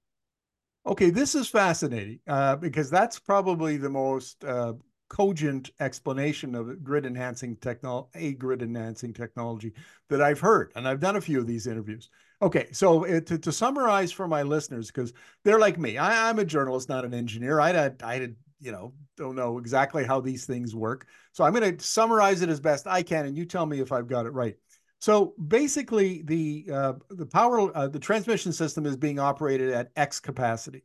Okay, 0.85 1.11
this 1.11 1.37
is 1.37 1.49
fascinating 1.49 2.19
uh, 2.27 2.57
because 2.57 2.91
that's 2.91 3.21
probably 3.21 3.77
the 3.77 3.91
most 3.91 4.45
uh, 4.45 4.73
cogent 5.09 5.71
explanation 5.79 6.57
of 6.57 6.83
grid 6.83 7.07
enhancing 7.07 7.57
technology, 7.57 8.09
a 8.15 8.33
grid 8.33 8.63
enhancing 8.63 9.13
technology 9.13 9.73
that 10.09 10.21
I've 10.21 10.41
heard, 10.41 10.73
and 10.75 10.89
I've 10.89 11.01
done 11.01 11.17
a 11.17 11.21
few 11.21 11.39
of 11.39 11.47
these 11.47 11.69
interviews. 11.69 12.11
Okay, 12.43 12.67
so 12.73 13.07
uh, 13.07 13.21
to, 13.21 13.39
to 13.39 13.53
summarize 13.53 14.11
for 14.11 14.27
my 14.27 14.43
listeners, 14.43 14.89
because 14.89 15.13
they're 15.45 15.61
like 15.61 15.79
me, 15.79 15.97
I, 15.97 16.29
am 16.29 16.41
a 16.41 16.45
journalist, 16.45 16.89
not 16.89 17.05
an 17.05 17.15
engineer. 17.15 17.61
I, 17.61 17.87
I, 17.87 17.91
I, 18.03 18.29
you 18.67 18.73
know, 18.73 18.93
don't 19.17 19.37
know 19.37 19.59
exactly 19.59 20.05
how 20.05 20.21
these 20.21 20.45
things 20.45 20.75
work. 20.75 21.07
So 21.33 21.45
I'm 21.45 21.55
going 21.55 21.77
to 21.77 21.85
summarize 21.85 22.43
it 22.43 22.49
as 22.49 22.59
best 22.59 22.89
I 22.89 23.05
can, 23.05 23.25
and 23.25 23.39
you 23.39 23.47
tell 23.47 23.65
me 23.65 23.79
if 23.79 23.93
I've 23.93 24.09
got 24.09 24.27
it 24.27 24.31
right. 24.31 24.57
So 24.99 25.35
basically, 25.47 26.23
the 26.25 26.67
uh, 26.73 26.93
the 27.11 27.27
power 27.27 27.75
uh, 27.77 27.87
the 27.87 28.01
transmission 28.01 28.53
system 28.53 28.85
is 28.85 28.97
being 28.97 29.21
operated 29.21 29.73
at 29.73 29.93
X 29.95 30.19
capacity. 30.19 30.83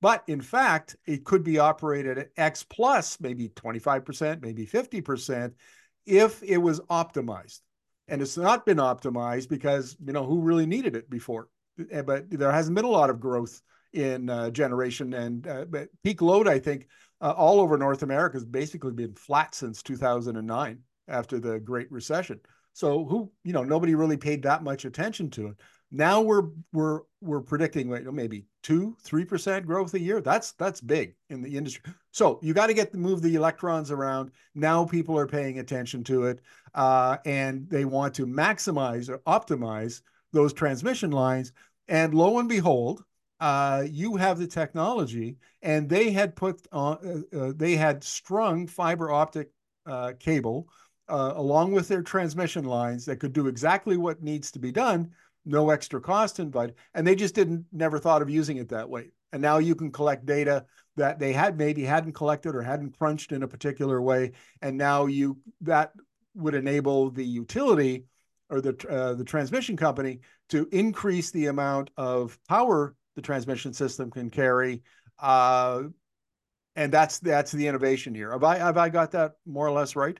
But 0.00 0.22
in 0.28 0.40
fact, 0.40 0.96
it 1.06 1.24
could 1.24 1.42
be 1.42 1.58
operated 1.58 2.18
at 2.18 2.30
X 2.36 2.62
plus 2.62 3.18
maybe 3.20 3.48
25%, 3.48 4.42
maybe 4.42 4.66
50% 4.66 5.52
if 6.06 6.42
it 6.42 6.58
was 6.58 6.80
optimized. 6.82 7.60
And 8.06 8.20
it's 8.20 8.36
not 8.36 8.66
been 8.66 8.76
optimized 8.76 9.48
because, 9.48 9.96
you 10.04 10.12
know, 10.12 10.24
who 10.24 10.42
really 10.42 10.66
needed 10.66 10.94
it 10.94 11.08
before? 11.08 11.48
Eh, 11.90 12.02
but 12.02 12.28
there 12.30 12.52
hasn't 12.52 12.76
been 12.76 12.84
a 12.84 12.90
lot 12.90 13.08
of 13.08 13.18
growth 13.18 13.62
in 13.94 14.28
uh, 14.28 14.50
generation 14.50 15.14
and 15.14 15.46
uh, 15.46 15.64
peak 16.02 16.20
load, 16.20 16.48
I 16.48 16.58
think, 16.58 16.88
uh, 17.20 17.32
all 17.36 17.60
over 17.60 17.78
North 17.78 18.02
America 18.02 18.36
has 18.36 18.44
basically 18.44 18.92
been 18.92 19.14
flat 19.14 19.54
since 19.54 19.82
2009 19.82 20.78
after 21.08 21.38
the 21.38 21.60
Great 21.60 21.90
Recession. 21.90 22.40
So 22.72 23.04
who, 23.04 23.30
you 23.44 23.52
know, 23.52 23.62
nobody 23.62 23.94
really 23.94 24.16
paid 24.16 24.42
that 24.42 24.64
much 24.64 24.84
attention 24.84 25.30
to 25.30 25.48
it. 25.48 25.56
Now 25.90 26.20
we're 26.20 26.48
we're 26.72 27.02
we're 27.20 27.40
predicting 27.40 27.88
maybe 28.12 28.46
two, 28.64 28.96
three 29.00 29.24
percent 29.24 29.64
growth 29.64 29.94
a 29.94 30.00
year. 30.00 30.20
That's 30.20 30.50
that's 30.52 30.80
big 30.80 31.14
in 31.30 31.40
the 31.40 31.56
industry. 31.56 31.94
So 32.10 32.40
you 32.42 32.52
got 32.52 32.66
to 32.66 32.74
get 32.74 32.90
to 32.90 32.98
move 32.98 33.22
the 33.22 33.36
electrons 33.36 33.92
around. 33.92 34.32
Now 34.56 34.84
people 34.84 35.16
are 35.16 35.28
paying 35.28 35.60
attention 35.60 36.02
to 36.04 36.24
it, 36.24 36.40
uh, 36.74 37.18
and 37.24 37.70
they 37.70 37.84
want 37.84 38.14
to 38.14 38.26
maximize 38.26 39.08
or 39.08 39.18
optimize 39.18 40.02
those 40.32 40.52
transmission 40.52 41.12
lines. 41.12 41.52
And 41.86 42.12
lo 42.12 42.40
and 42.40 42.48
behold, 42.48 43.04
uh, 43.40 43.84
you 43.90 44.16
have 44.16 44.38
the 44.38 44.46
technology, 44.46 45.36
and 45.62 45.88
they 45.88 46.10
had 46.10 46.36
put 46.36 46.66
on, 46.72 47.26
uh, 47.34 47.38
uh, 47.38 47.52
they 47.56 47.76
had 47.76 48.04
strung 48.04 48.66
fiber 48.66 49.10
optic 49.10 49.50
uh, 49.86 50.12
cable 50.18 50.68
uh, 51.08 51.32
along 51.36 51.72
with 51.72 51.88
their 51.88 52.02
transmission 52.02 52.64
lines 52.64 53.04
that 53.04 53.20
could 53.20 53.32
do 53.32 53.46
exactly 53.46 53.96
what 53.96 54.22
needs 54.22 54.50
to 54.50 54.58
be 54.58 54.72
done 54.72 55.10
no 55.46 55.68
extra 55.68 56.00
cost 56.00 56.38
invited. 56.38 56.74
And 56.94 57.06
they 57.06 57.14
just 57.14 57.34
didn't, 57.34 57.66
never 57.70 57.98
thought 57.98 58.22
of 58.22 58.30
using 58.30 58.56
it 58.56 58.70
that 58.70 58.88
way. 58.88 59.10
And 59.30 59.42
now 59.42 59.58
you 59.58 59.74
can 59.74 59.90
collect 59.92 60.24
data 60.24 60.64
that 60.96 61.18
they 61.18 61.34
had 61.34 61.58
maybe 61.58 61.84
hadn't 61.84 62.12
collected 62.14 62.54
or 62.54 62.62
hadn't 62.62 62.96
crunched 62.96 63.30
in 63.30 63.42
a 63.42 63.48
particular 63.48 64.00
way. 64.00 64.32
And 64.62 64.78
now 64.78 65.04
you, 65.04 65.38
that 65.60 65.92
would 66.34 66.54
enable 66.54 67.10
the 67.10 67.24
utility 67.24 68.06
or 68.48 68.60
the, 68.60 68.72
the 69.18 69.24
transmission 69.24 69.76
company 69.76 70.20
to 70.48 70.68
increase 70.72 71.30
the 71.30 71.46
amount 71.46 71.90
of 71.96 72.38
power 72.48 72.94
the 73.14 73.22
transmission 73.22 73.72
system 73.72 74.10
can 74.10 74.30
carry. 74.30 74.82
Uh, 75.18 75.84
and 76.76 76.92
that's 76.92 77.20
that's 77.20 77.52
the 77.52 77.66
innovation 77.66 78.14
here. 78.14 78.32
Have 78.32 78.44
I 78.44 78.58
have 78.58 78.76
I 78.76 78.88
got 78.88 79.12
that 79.12 79.32
more 79.46 79.66
or 79.66 79.70
less 79.70 79.94
right? 79.94 80.18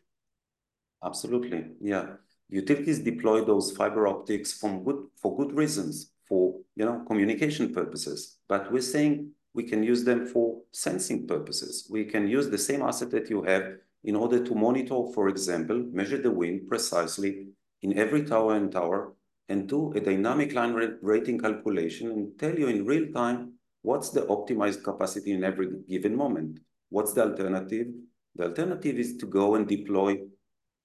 Absolutely, 1.03 1.67
yeah 1.81 2.07
utilities 2.49 3.01
deploy 3.01 3.45
those 3.45 3.73
fiber 3.73 4.07
optics 4.07 4.53
from 4.53 4.85
good, 4.85 5.07
for 5.17 5.37
good 5.37 5.53
reasons, 5.53 6.13
for 6.29 6.55
you 6.77 6.85
know 6.85 7.03
communication 7.07 7.73
purposes. 7.73 8.39
But 8.49 8.73
we're 8.73 8.93
saying 8.95 9.31
we 9.55 9.65
can 9.65 9.83
use 9.83 10.05
them 10.05 10.27
for 10.27 10.61
sensing 10.73 11.27
purposes. 11.27 11.87
We 11.91 12.05
can 12.05 12.29
use 12.29 12.49
the 12.49 12.59
same 12.59 12.83
asset 12.83 13.11
that 13.11 13.31
you 13.31 13.43
have 13.43 13.65
in 14.03 14.17
order 14.17 14.45
to 14.45 14.55
monitor, 14.55 15.01
for 15.15 15.29
example, 15.29 15.79
measure 15.93 16.21
the 16.21 16.31
wind 16.31 16.69
precisely 16.69 17.49
in 17.83 17.97
every 17.99 18.25
tower 18.25 18.55
and 18.55 18.71
tower 18.71 19.15
and 19.49 19.69
do 19.69 19.93
a 19.93 20.01
dynamic 20.01 20.55
line 20.55 20.75
rating 21.03 21.39
calculation 21.39 22.11
and 22.11 22.39
tell 22.39 22.59
you 22.59 22.69
in 22.69 22.85
real 22.85 23.13
time 23.13 23.53
what's 23.83 24.11
the 24.11 24.23
optimized 24.23 24.83
capacity 24.83 25.33
in 25.33 25.45
every 25.45 25.69
given 25.89 26.17
moment. 26.17 26.59
What's 26.89 27.13
the 27.13 27.23
alternative? 27.25 27.89
The 28.37 28.45
alternative 28.45 28.99
is 28.99 29.17
to 29.19 29.27
go 29.27 29.55
and 29.57 29.69
deploy 29.69 30.19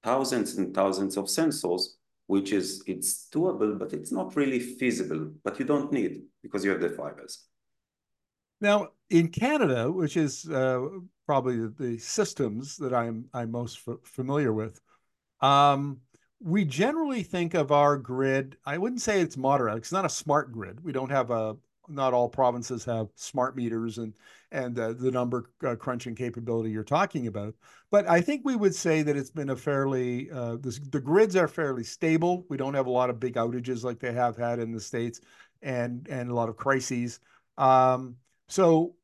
thousands 0.04 0.58
and 0.58 0.74
thousands 0.74 1.18
of 1.18 1.26
sensors, 1.26 1.84
which 2.28 2.52
is, 2.52 2.84
it's 2.86 3.28
doable, 3.34 3.80
but 3.80 3.94
it's 3.94 4.12
not 4.12 4.36
really 4.36 4.60
feasible, 4.60 5.32
but 5.44 5.60
you 5.60 5.66
don't 5.66 5.92
need 5.92 6.22
because 6.44 6.64
you 6.64 6.72
have 6.72 6.82
the 6.82 6.90
fibers. 6.90 7.46
Now, 8.62 8.90
in 9.10 9.30
Canada, 9.30 9.90
which 9.90 10.18
is 10.18 10.48
uh, 10.50 10.86
probably 11.26 11.68
the 11.68 11.98
systems 11.98 12.76
that 12.78 12.94
I'm 12.94 13.26
I'm 13.34 13.52
most 13.52 13.80
familiar 14.04 14.52
with, 14.52 14.82
um, 15.42 16.02
we 16.40 16.66
generally 16.66 17.24
think 17.24 17.54
of 17.54 17.72
our 17.72 17.98
grid. 17.98 18.58
I 18.66 18.78
wouldn't 18.78 19.02
say 19.02 19.22
it's 19.22 19.38
modern. 19.38 19.78
It's 19.78 19.92
not 19.92 20.06
a 20.06 20.10
smart 20.10 20.52
grid. 20.52 20.84
We 20.84 20.92
don't 20.92 21.12
have 21.12 21.32
a 21.32 21.58
not 21.90 22.14
all 22.14 22.30
provinces 22.30 22.86
have 22.86 23.08
smart 23.16 23.56
meters 23.56 23.98
and 23.98 24.14
and 24.52 24.78
uh, 24.80 24.94
the 24.94 25.12
number 25.12 25.50
uh, 25.66 25.76
crunching 25.76 26.16
capability 26.16 26.70
you're 26.72 26.84
talking 26.84 27.28
about. 27.28 27.56
But 27.92 28.08
I 28.08 28.22
think 28.22 28.42
we 28.46 28.56
would 28.56 28.76
say 28.76 29.02
that 29.02 29.18
it's 29.18 29.32
been 29.32 29.50
a 29.50 29.56
fairly 29.56 30.30
uh, 30.32 30.58
this, 30.58 30.80
the 30.80 31.00
grids 31.00 31.36
are 31.36 31.48
fairly 31.48 31.84
stable. 31.84 32.46
We 32.50 32.58
don't 32.58 32.74
have 32.74 32.88
a 32.88 32.92
lot 32.92 33.10
of 33.10 33.20
big 33.20 33.36
outages 33.36 33.84
like 33.84 34.00
they 34.00 34.14
have 34.14 34.38
had 34.38 34.60
in 34.60 34.72
the 34.72 34.80
states, 34.80 35.22
and 35.62 36.08
and 36.10 36.30
a 36.30 36.34
lot 36.34 36.50
of 36.50 36.58
crises. 36.58 37.20
Um, 37.58 38.16
so 38.48 38.96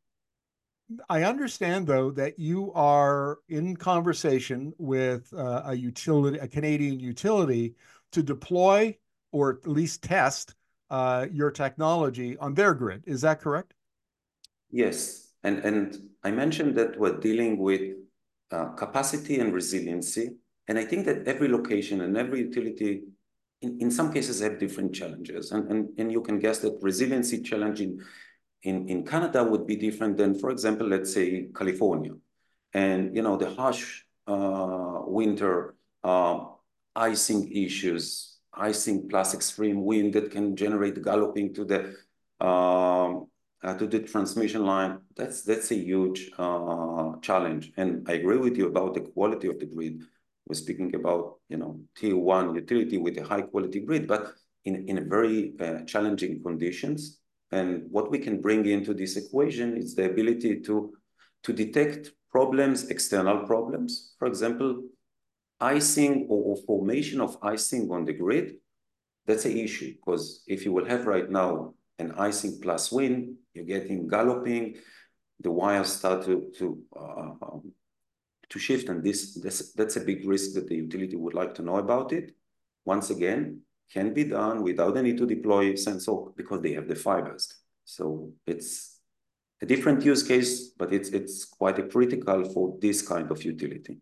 I 1.10 1.24
understand 1.24 1.88
though 1.88 2.12
that 2.12 2.38
you 2.38 2.72
are 2.74 3.40
in 3.50 3.76
conversation 3.76 4.74
with 4.78 5.34
uh, 5.34 5.64
a 5.66 5.76
utility, 5.76 6.38
a 6.38 6.48
Canadian 6.48 7.00
utility, 7.00 7.76
to 8.12 8.22
deploy 8.22 8.96
or 9.32 9.60
at 9.62 9.68
least 9.68 10.04
test 10.04 10.56
uh, 10.90 11.26
your 11.32 11.52
technology 11.52 12.38
on 12.38 12.54
their 12.54 12.74
grid. 12.74 13.04
Is 13.06 13.22
that 13.22 13.42
correct? 13.42 13.74
Yes. 14.70 15.34
And, 15.44 15.60
and 15.60 15.98
I 16.24 16.32
mentioned 16.32 16.76
that 16.76 17.00
we're 17.00 17.18
dealing 17.18 17.58
with 17.58 17.94
uh, 18.52 18.66
capacity 18.70 19.40
and 19.40 19.54
resiliency. 19.54 20.30
And 20.68 20.78
I 20.78 20.86
think 20.86 21.06
that 21.06 21.28
every 21.28 21.48
location 21.48 22.02
and 22.02 22.18
every 22.18 22.40
utility, 22.42 23.04
in, 23.62 23.80
in 23.80 23.92
some 23.92 24.14
cases, 24.14 24.42
have 24.42 24.60
different 24.60 24.94
challenges. 24.94 25.52
And, 25.52 25.70
and, 25.72 25.90
and 25.98 26.12
you 26.12 26.22
can 26.22 26.40
guess 26.40 26.60
that 26.60 26.78
resiliency 26.82 27.42
challenge 27.42 27.82
in, 27.82 28.00
in, 28.66 28.90
in 28.90 29.06
Canada 29.06 29.44
would 29.44 29.66
be 29.68 29.76
different 29.76 30.18
than, 30.18 30.38
for 30.38 30.50
example, 30.50 30.88
let's 30.88 31.14
say 31.14 31.48
California. 31.56 32.14
And, 32.74 33.16
you 33.16 33.22
know, 33.22 33.38
the 33.38 33.54
harsh 33.54 34.02
uh, 34.28 35.02
winter 35.06 35.76
uh, 36.04 36.46
icing 36.96 37.52
issues, 37.52 38.38
icing 38.54 39.08
plus 39.08 39.34
extreme 39.34 39.86
wind 39.86 40.14
that 40.14 40.32
can 40.32 40.56
generate 40.56 41.02
galloping 41.04 41.54
to 41.54 41.64
the 41.64 41.80
um, 42.46 43.28
uh, 43.64 43.76
to 43.78 43.88
the 43.88 44.00
transmission 44.00 44.66
line. 44.66 45.00
That's 45.16 45.44
that's 45.44 45.72
a 45.72 45.76
huge 45.76 46.32
uh, 46.38 47.14
challenge. 47.22 47.72
And 47.78 48.08
I 48.10 48.14
agree 48.14 48.38
with 48.38 48.58
you 48.58 48.68
about 48.68 48.96
the 48.96 49.02
quality 49.02 49.48
of 49.48 49.60
the 49.60 49.68
grid. 49.68 50.04
We're 50.48 50.56
speaking 50.56 50.94
about 50.96 51.40
you 51.50 51.58
know 51.58 51.80
tier 51.96 52.18
one 52.18 52.56
utility 52.56 52.98
with 52.98 53.18
a 53.20 53.24
high 53.24 53.44
quality 53.44 53.80
grid, 53.82 54.08
but 54.08 54.34
in 54.66 54.88
in 54.90 55.08
very 55.08 55.54
uh, 55.60 55.86
challenging 55.86 56.42
conditions. 56.42 57.20
And 57.52 57.86
what 57.90 58.12
we 58.12 58.20
can 58.20 58.42
bring 58.42 58.66
into 58.66 58.94
this 58.94 59.18
equation 59.18 59.78
is 59.78 59.96
the 59.96 60.10
ability 60.10 60.62
to 60.62 60.94
to 61.44 61.54
detect 61.54 62.12
problems, 62.32 62.90
external 62.90 63.46
problems. 63.46 64.16
For 64.18 64.28
example, 64.28 64.82
icing 65.60 66.26
or, 66.28 66.56
or 66.56 66.58
formation 66.66 67.22
of 67.22 67.38
icing 67.42 67.90
on 67.92 68.04
the 68.06 68.14
grid. 68.14 68.56
That's 69.26 69.46
an 69.46 69.58
issue 69.58 69.94
because 69.94 70.44
if 70.48 70.66
you 70.66 70.72
will 70.74 70.86
have 70.86 71.06
right 71.08 71.30
now 71.30 71.76
an 71.98 72.12
icing 72.14 72.60
plus 72.62 72.92
wind, 72.92 73.36
you're 73.54 73.66
getting 73.66 74.08
galloping, 74.08 74.76
the 75.40 75.52
wires 75.52 75.92
start 75.92 76.26
to 76.26 76.52
to 76.58 76.80
uh, 76.96 77.32
um, 77.42 77.74
to 78.50 78.60
shift, 78.60 78.90
and 78.90 79.04
this, 79.04 79.34
this 79.36 79.74
that's 79.74 79.96
a 79.96 80.02
big 80.02 80.28
risk 80.28 80.54
that 80.54 80.68
the 80.68 80.76
utility 80.76 81.16
would 81.16 81.34
like 81.34 81.56
to 81.56 81.64
know 81.64 81.78
about 81.78 82.14
it. 82.14 82.36
Once 82.86 83.10
again, 83.10 83.62
can 83.94 84.14
be 84.14 84.26
done 84.26 84.64
without 84.64 84.94
the 84.94 85.04
need 85.04 85.18
to 85.18 85.26
deploy 85.26 85.76
sensor 85.76 86.16
because 86.36 86.62
they 86.62 86.74
have 86.74 86.88
the 86.88 86.96
fibers. 86.96 87.54
So 87.84 88.34
it's 88.46 89.00
a 89.62 89.66
different 89.66 90.04
use 90.04 90.24
case, 90.24 90.70
but 90.78 90.92
it's 90.92 91.10
it's 91.10 91.46
quite 91.46 91.80
a 91.80 91.84
critical 91.84 92.44
for 92.54 92.78
this 92.82 93.02
kind 93.02 93.32
of 93.32 93.44
utility. 93.44 94.00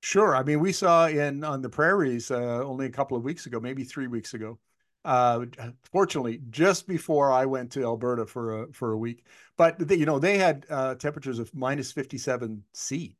Sure. 0.00 0.36
I 0.36 0.44
mean, 0.44 0.60
we 0.60 0.72
saw 0.72 1.08
in 1.08 1.42
on 1.42 1.60
the 1.62 1.68
prairies 1.68 2.30
uh, 2.30 2.62
only 2.64 2.86
a 2.86 2.90
couple 2.90 3.16
of 3.16 3.24
weeks 3.24 3.46
ago, 3.46 3.58
maybe 3.58 3.82
three 3.82 4.06
weeks 4.06 4.34
ago, 4.34 4.58
uh, 5.04 5.46
fortunately, 5.90 6.40
just 6.50 6.86
before 6.86 7.32
I 7.32 7.46
went 7.46 7.72
to 7.72 7.82
Alberta 7.82 8.26
for 8.26 8.62
a 8.62 8.72
for 8.72 8.92
a 8.92 8.98
week. 8.98 9.24
But 9.56 9.78
they, 9.78 9.96
you 9.96 10.06
know, 10.06 10.20
they 10.20 10.38
had 10.38 10.66
uh, 10.70 10.94
temperatures 10.94 11.40
of 11.40 11.52
minus 11.54 11.90
fifty 11.90 12.18
seven 12.18 12.62
C, 12.72 13.16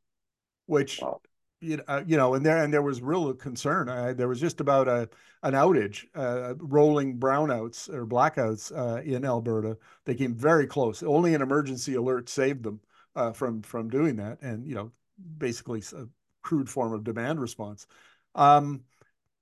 which 0.66 1.00
wow. 1.02 1.20
You 1.60 1.78
know, 1.78 1.82
uh, 1.88 2.02
you 2.06 2.16
know, 2.16 2.34
and 2.34 2.44
there 2.44 2.62
and 2.62 2.72
there 2.72 2.82
was 2.82 3.02
real 3.02 3.32
concern. 3.34 4.16
there 4.16 4.28
was 4.28 4.40
just 4.40 4.60
about 4.60 4.88
a 4.88 5.08
an 5.42 5.54
outage, 5.54 6.06
uh, 6.14 6.54
rolling 6.58 7.18
brownouts 7.18 7.92
or 7.92 8.06
blackouts 8.06 8.72
uh, 8.76 9.00
in 9.02 9.24
Alberta. 9.24 9.76
They 10.04 10.14
came 10.14 10.34
very 10.34 10.66
close. 10.66 11.02
Only 11.02 11.34
an 11.34 11.42
emergency 11.42 11.94
alert 11.94 12.28
saved 12.28 12.62
them 12.62 12.80
uh, 13.16 13.32
from 13.32 13.62
from 13.62 13.88
doing 13.88 14.16
that, 14.16 14.40
and 14.40 14.66
you 14.66 14.74
know, 14.74 14.92
basically 15.38 15.82
a 15.96 16.06
crude 16.42 16.68
form 16.68 16.92
of 16.92 17.04
demand 17.04 17.40
response. 17.40 17.86
Um, 18.34 18.82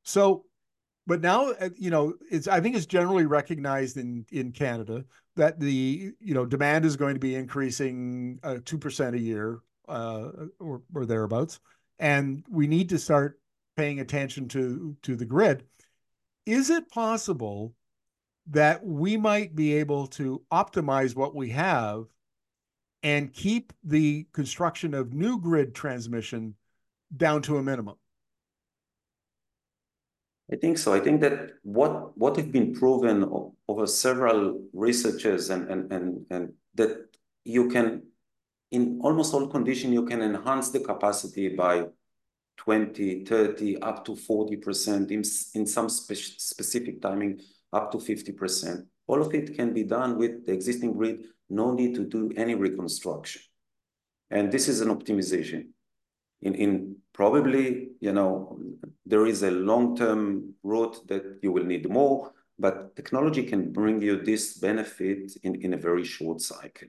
so 0.03 0.45
but 1.07 1.21
now 1.21 1.51
uh, 1.51 1.69
you 1.77 1.91
know 1.91 2.15
it's 2.31 2.47
i 2.47 2.61
think 2.61 2.77
it's 2.77 2.87
generally 2.87 3.27
recognized 3.27 3.97
in 3.97 4.25
in 4.31 4.53
canada 4.53 5.05
that 5.35 5.59
the 5.59 6.13
you 6.21 6.35
know 6.35 6.47
demand 6.47 6.85
is 6.85 6.97
going 6.97 7.15
to 7.15 7.21
be 7.21 7.35
increasing 7.35 8.39
uh, 8.45 8.55
2% 8.63 9.15
a 9.15 9.19
year 9.19 9.61
or, 9.89 10.83
or 10.95 11.05
thereabouts 11.05 11.61
and 11.99 12.45
we 12.49 12.67
need 12.67 12.89
to 12.91 12.99
start 12.99 13.41
paying 13.77 14.01
attention 14.01 14.49
to 14.49 14.97
to 15.03 15.17
the 15.17 15.25
grid 15.25 15.65
is 16.45 16.71
it 16.71 16.91
possible 16.91 17.75
that 18.49 18.85
we 18.85 19.17
might 19.17 19.55
be 19.57 19.75
able 19.75 20.07
to 20.07 20.41
optimize 20.53 21.17
what 21.17 21.35
we 21.35 21.51
have 21.51 22.05
and 23.03 23.35
keep 23.35 23.73
the 23.85 24.27
construction 24.33 24.95
of 24.95 25.13
new 25.13 25.41
grid 25.41 25.75
transmission 25.75 26.55
down 27.17 27.43
to 27.43 27.57
a 27.57 27.63
minimum 27.63 27.97
I 30.53 30.57
think 30.57 30.79
so. 30.79 30.95
I 30.95 31.01
think 31.01 31.21
that 31.23 31.55
what 31.63 32.17
what 32.17 32.37
have 32.37 32.53
been 32.53 32.73
proven 32.73 33.29
over 33.69 33.87
several 33.87 34.63
researches 34.73 35.51
and 35.51 35.69
and 35.69 35.93
and 35.93 36.27
and 36.31 36.53
that 36.77 37.17
you 37.45 37.69
can 37.69 38.03
in 38.71 39.01
almost 39.03 39.33
all 39.35 39.47
conditions 39.47 39.93
you 39.93 40.05
can 40.05 40.23
enhance 40.23 40.71
the 40.71 40.81
capacity 40.81 41.49
by 41.49 41.87
20, 42.57 43.25
30, 43.25 43.83
up 43.83 44.05
to 44.05 44.13
40%, 44.13 45.11
in, 45.11 45.23
in 45.55 45.67
some 45.67 45.89
spe 45.89 46.15
specific 46.17 47.01
timing, 47.01 47.41
up 47.73 47.93
to 47.93 47.99
50%. 47.99 48.87
All 49.07 49.23
of 49.23 49.35
it 49.35 49.55
can 49.55 49.73
be 49.73 49.85
done 49.85 50.19
with 50.19 50.47
the 50.47 50.53
existing 50.53 50.95
grid, 50.95 51.27
no 51.49 51.73
need 51.73 51.95
to 51.95 52.05
do 52.05 52.33
any 52.37 52.55
reconstruction. 52.55 53.43
And 54.31 54.51
this 54.51 54.69
is 54.69 54.81
an 54.81 54.89
optimization. 54.89 55.69
In, 56.43 56.55
in 56.55 56.97
probably, 57.13 57.91
you 58.01 58.13
know, 58.13 58.59
there 59.05 59.27
is 59.27 59.43
a 59.43 59.51
long-term 59.51 60.55
route 60.63 61.07
that 61.09 61.39
you 61.43 61.53
will 61.53 61.65
need 61.65 61.89
more, 61.89 62.33
but 62.59 62.97
technology 62.97 63.45
can 63.45 63.73
bring 63.73 64.03
you 64.03 64.21
this 64.23 64.59
benefit 64.59 65.33
in, 65.43 65.55
in 65.57 65.75
a 65.75 65.77
very 65.77 66.05
short 66.05 66.41
cycle. 66.41 66.89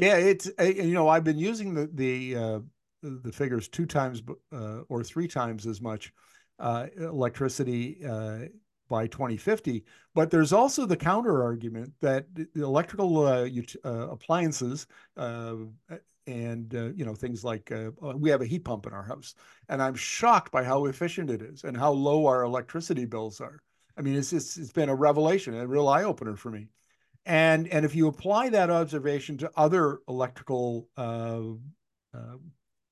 Yeah, 0.00 0.16
it's 0.16 0.50
you 0.58 0.94
know 0.94 1.08
I've 1.08 1.24
been 1.24 1.38
using 1.38 1.74
the 1.74 1.86
the 1.92 2.36
uh, 2.36 2.60
the 3.02 3.32
figures 3.32 3.68
two 3.68 3.86
times 3.86 4.22
uh, 4.52 4.80
or 4.88 5.04
three 5.04 5.28
times 5.28 5.66
as 5.66 5.80
much 5.80 6.12
uh, 6.58 6.86
electricity 6.96 8.04
uh, 8.06 8.46
by 8.88 9.06
2050, 9.06 9.84
but 10.14 10.30
there's 10.30 10.52
also 10.52 10.86
the 10.86 10.96
counter 10.96 11.42
argument 11.42 11.92
that 12.00 12.26
the 12.34 12.48
electrical 12.56 13.26
uh, 13.26 13.48
uh, 13.84 14.08
appliances 14.10 14.86
and 16.26 16.74
uh, 16.74 16.90
you 16.94 17.04
know 17.04 17.14
things 17.14 17.44
like 17.44 17.70
uh, 17.72 17.90
we 18.16 18.30
have 18.30 18.40
a 18.42 18.46
heat 18.46 18.64
pump 18.64 18.86
in 18.86 18.92
our 18.92 19.02
house 19.02 19.34
and 19.68 19.82
i'm 19.82 19.94
shocked 19.94 20.52
by 20.52 20.62
how 20.62 20.84
efficient 20.84 21.30
it 21.30 21.42
is 21.42 21.64
and 21.64 21.76
how 21.76 21.90
low 21.90 22.26
our 22.26 22.42
electricity 22.42 23.04
bills 23.04 23.40
are. 23.40 23.62
I 23.96 24.02
mean 24.02 24.16
it's 24.16 24.32
it's, 24.32 24.56
it's 24.56 24.72
been 24.72 24.88
a 24.88 24.94
revelation 24.94 25.54
a 25.54 25.66
real 25.66 25.88
eye-opener 25.88 26.36
for 26.36 26.50
me 26.50 26.68
and 27.30 27.68
and 27.68 27.84
if 27.84 27.94
you 27.94 28.08
apply 28.08 28.48
that 28.48 28.70
observation 28.70 29.38
to 29.38 29.50
other 29.56 30.00
electrical 30.08 30.88
uh, 30.96 31.40
uh, 32.12 32.36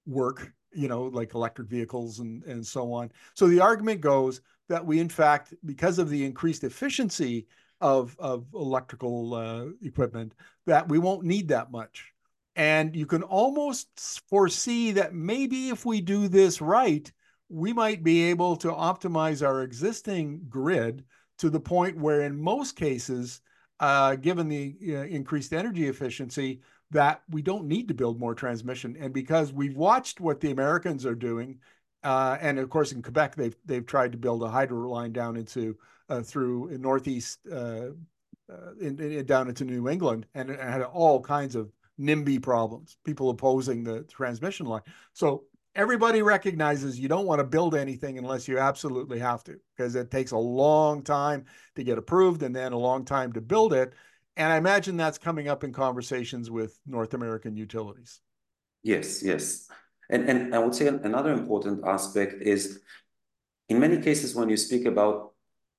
work 0.07 0.53
you 0.72 0.88
know 0.88 1.05
like 1.05 1.35
electric 1.35 1.68
vehicles 1.68 2.20
and 2.20 2.44
and 2.44 2.66
so 2.66 2.92
on 2.92 3.11
so 3.35 3.48
the 3.48 3.61
argument 3.61 4.01
goes 4.01 4.40
that 4.68 4.85
we 4.85 5.01
in 5.01 5.09
fact 5.09 5.55
because 5.64 5.98
of 5.98 6.09
the 6.09 6.24
increased 6.24 6.64
efficiency 6.64 7.46
of 7.81 8.16
of 8.18 8.46
electrical 8.55 9.35
uh, 9.35 9.66
equipment 9.83 10.35
that 10.66 10.88
we 10.88 10.98
won't 10.98 11.24
need 11.24 11.48
that 11.48 11.70
much. 11.70 12.12
And 12.57 12.94
you 12.96 13.07
can 13.07 13.22
almost 13.22 13.88
foresee 14.29 14.92
that 14.92 15.14
maybe 15.14 15.68
if 15.68 15.87
we 15.87 16.01
do 16.01 16.27
this 16.27 16.61
right, 16.61 17.11
we 17.48 17.72
might 17.72 18.03
be 18.03 18.24
able 18.24 18.57
to 18.57 18.68
optimize 18.68 19.46
our 19.46 19.62
existing 19.62 20.42
grid 20.48 21.05
to 21.38 21.51
the 21.51 21.61
point 21.61 21.96
where, 21.96 22.22
in 22.22 22.37
most 22.37 22.74
cases, 22.74 23.40
uh, 23.80 24.16
given 24.16 24.48
the 24.48 24.76
uh, 24.88 25.04
increased 25.04 25.52
energy 25.52 25.88
efficiency, 25.88 26.60
that 26.90 27.22
we 27.30 27.42
don't 27.42 27.66
need 27.66 27.88
to 27.88 27.94
build 27.94 28.18
more 28.18 28.34
transmission. 28.34 28.96
And 28.98 29.12
because 29.12 29.52
we've 29.52 29.76
watched 29.76 30.20
what 30.20 30.40
the 30.40 30.50
Americans 30.50 31.04
are 31.04 31.14
doing, 31.14 31.58
uh, 32.02 32.38
and 32.40 32.58
of 32.58 32.70
course 32.70 32.92
in 32.92 33.02
Quebec 33.02 33.34
they've 33.34 33.56
they've 33.64 33.86
tried 33.86 34.12
to 34.12 34.18
build 34.18 34.42
a 34.42 34.48
hydro 34.48 34.88
line 34.88 35.12
down 35.12 35.36
into 35.36 35.76
uh, 36.08 36.22
through 36.22 36.76
northeast 36.78 37.40
uh, 37.52 37.88
uh, 38.50 38.72
in, 38.80 38.98
in, 38.98 39.26
down 39.26 39.48
into 39.48 39.64
New 39.64 39.88
England, 39.88 40.26
and 40.34 40.50
it 40.50 40.60
had 40.60 40.82
all 40.82 41.20
kinds 41.20 41.54
of 41.54 41.70
NIMBY 42.00 42.40
problems, 42.40 42.96
people 43.04 43.28
opposing 43.30 43.82
the 43.82 44.04
transmission 44.04 44.66
line. 44.66 44.82
So 45.12 45.44
everybody 45.74 46.22
recognizes 46.22 46.98
you 46.98 47.09
don't 47.09 47.26
want 47.26 47.40
to 47.40 47.44
build 47.44 47.74
anything 47.74 48.18
unless 48.18 48.48
you 48.48 48.59
absolutely 48.59 49.18
have 49.18 49.44
to, 49.44 49.57
because 49.76 49.94
it 49.94 50.11
takes 50.11 50.33
a 50.33 50.38
long 50.38 51.02
time 51.02 51.44
to 51.76 51.85
get 51.85 51.98
approved 51.98 52.42
and 52.42 52.54
then 52.54 52.72
a 52.72 52.78
long 52.78 53.04
time 53.04 53.33
to 53.33 53.40
build 53.40 53.72
it. 53.72 53.92
And 54.37 54.52
I 54.52 54.57
imagine 54.57 54.96
that's 54.96 55.18
coming 55.18 55.48
up 55.48 55.64
in 55.64 55.72
conversations 55.72 56.50
with 56.50 56.78
North 56.87 57.14
American 57.14 57.57
utilities. 57.57 58.20
Yes, 58.83 59.22
yes. 59.22 59.68
And, 60.11 60.28
and 60.28 60.54
I 60.54 60.59
would 60.59 60.74
say 60.74 60.87
another 60.87 61.33
important 61.33 61.87
aspect 61.87 62.42
is 62.42 62.81
in 63.68 63.78
many 63.78 63.98
cases 63.98 64.35
when 64.35 64.48
you 64.48 64.57
speak 64.57 64.87
about 64.87 65.33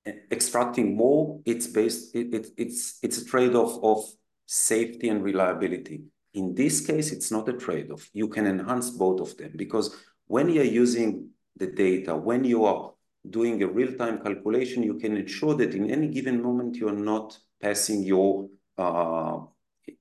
eh, 0.06 0.12
extracting 0.30 0.96
more, 0.96 1.40
it's 1.44 1.66
based, 1.66 2.14
it, 2.14 2.34
it, 2.34 2.46
it's, 2.56 2.98
it's 3.02 3.18
a 3.18 3.24
trade-off 3.24 3.82
of 3.82 4.04
safety 4.46 5.08
and 5.08 5.22
reliability. 5.22 6.04
In 6.34 6.54
this 6.54 6.86
case, 6.86 7.12
it's 7.12 7.30
not 7.30 7.48
a 7.48 7.54
trade-off. 7.54 8.08
You 8.12 8.28
can 8.28 8.46
enhance 8.46 8.90
both 8.90 9.20
of 9.20 9.36
them 9.36 9.52
because 9.56 9.96
when 10.26 10.48
you're 10.48 10.64
using 10.64 11.30
the 11.56 11.66
data, 11.66 12.16
when 12.16 12.44
you 12.44 12.64
are 12.64 12.92
doing 13.28 13.62
a 13.62 13.66
real-time 13.66 14.22
calculation, 14.22 14.82
you 14.82 14.94
can 14.94 15.16
ensure 15.16 15.54
that 15.54 15.74
in 15.74 15.90
any 15.90 16.08
given 16.08 16.42
moment, 16.42 16.76
you're 16.76 16.92
not 16.92 17.36
passing 17.60 18.02
your, 18.04 18.48
uh, 18.78 19.38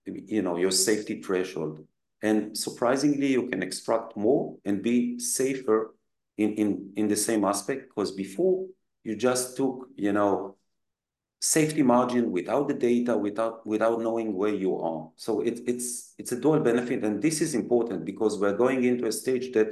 you 0.05 0.41
know, 0.41 0.57
your 0.57 0.71
safety 0.71 1.21
threshold. 1.21 1.85
And 2.21 2.57
surprisingly, 2.57 3.27
you 3.27 3.47
can 3.47 3.63
extract 3.63 4.15
more 4.15 4.57
and 4.65 4.81
be 4.81 5.19
safer 5.19 5.95
in, 6.37 6.53
in, 6.53 6.93
in 6.95 7.07
the 7.07 7.15
same 7.15 7.43
aspect 7.43 7.89
because 7.89 8.11
before 8.11 8.65
you 9.03 9.15
just 9.15 9.57
took, 9.57 9.87
you 9.95 10.13
know, 10.13 10.55
safety 11.39 11.82
margin 11.82 12.32
without 12.32 12.67
the 12.67 12.73
data, 12.73 13.17
without 13.17 13.65
without 13.65 14.02
knowing 14.02 14.34
where 14.34 14.54
you 14.54 14.78
are. 14.78 15.10
So 15.15 15.41
it, 15.41 15.62
it's 15.65 16.13
it's 16.17 16.32
a 16.32 16.39
dual 16.39 16.60
benefit, 16.60 17.04
and 17.04 17.21
this 17.21 17.41
is 17.41 17.56
important 17.56 18.06
because 18.06 18.38
we're 18.39 18.58
going 18.58 18.84
into 18.84 19.06
a 19.08 19.12
stage 19.12 19.52
that 19.54 19.69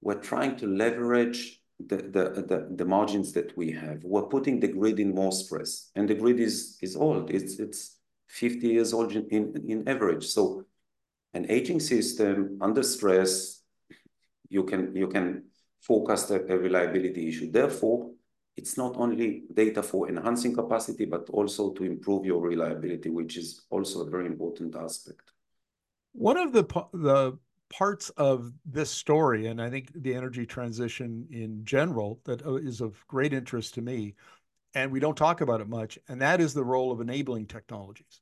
we're 0.00 0.20
trying 0.20 0.56
to 0.56 0.66
leverage 0.66 1.60
the, 1.86 1.96
the, 1.96 2.44
the, 2.46 2.68
the 2.76 2.84
margins 2.84 3.32
that 3.32 3.56
we 3.56 3.70
have. 3.72 4.02
We're 4.02 4.26
putting 4.26 4.60
the 4.60 4.68
grid 4.68 4.98
in 5.00 5.14
more 5.14 5.32
stress, 5.32 5.90
and 5.94 6.08
the 6.08 6.14
grid 6.14 6.40
is, 6.40 6.78
is 6.82 6.96
old. 6.96 7.30
It's, 7.30 7.58
it's 7.58 7.98
50 8.28 8.68
years 8.68 8.92
old 8.92 9.12
in, 9.12 9.26
in, 9.30 9.64
in 9.68 9.88
average. 9.88 10.26
So 10.26 10.64
an 11.34 11.46
aging 11.50 11.80
system 11.80 12.58
under 12.60 12.82
stress, 12.82 13.62
you 14.48 14.64
can, 14.64 14.94
you 14.96 15.08
can 15.08 15.44
forecast 15.80 16.30
a, 16.30 16.52
a 16.52 16.58
reliability 16.58 17.28
issue. 17.28 17.50
Therefore, 17.50 18.10
it's 18.58 18.76
not 18.76 18.96
only 18.96 19.44
data 19.54 19.82
for 19.82 20.08
enhancing 20.08 20.52
capacity, 20.52 21.04
but 21.04 21.30
also 21.30 21.72
to 21.74 21.84
improve 21.84 22.26
your 22.26 22.40
reliability, 22.40 23.08
which 23.08 23.36
is 23.36 23.66
also 23.70 24.04
a 24.04 24.10
very 24.10 24.26
important 24.26 24.74
aspect. 24.74 25.30
One 26.12 26.36
of 26.36 26.52
the 26.52 26.64
the 26.92 27.38
parts 27.70 28.10
of 28.16 28.52
this 28.64 28.90
story, 28.90 29.46
and 29.46 29.62
I 29.62 29.70
think 29.70 29.92
the 29.94 30.14
energy 30.14 30.44
transition 30.44 31.28
in 31.30 31.64
general, 31.64 32.20
that 32.24 32.44
uh, 32.44 32.84
of 32.84 33.06
great 33.06 33.32
interest 33.32 33.74
to 33.74 33.82
me, 33.82 34.14
and 34.74 34.90
we 34.90 35.00
don't 35.00 35.16
talk 35.16 35.40
about 35.40 35.60
it 35.60 35.68
much, 35.68 35.98
and 36.08 36.20
that 36.20 36.40
is 36.40 36.52
the 36.52 36.64
role 36.64 36.90
of 36.90 37.00
enabling 37.00 37.46
technologies. 37.46 38.20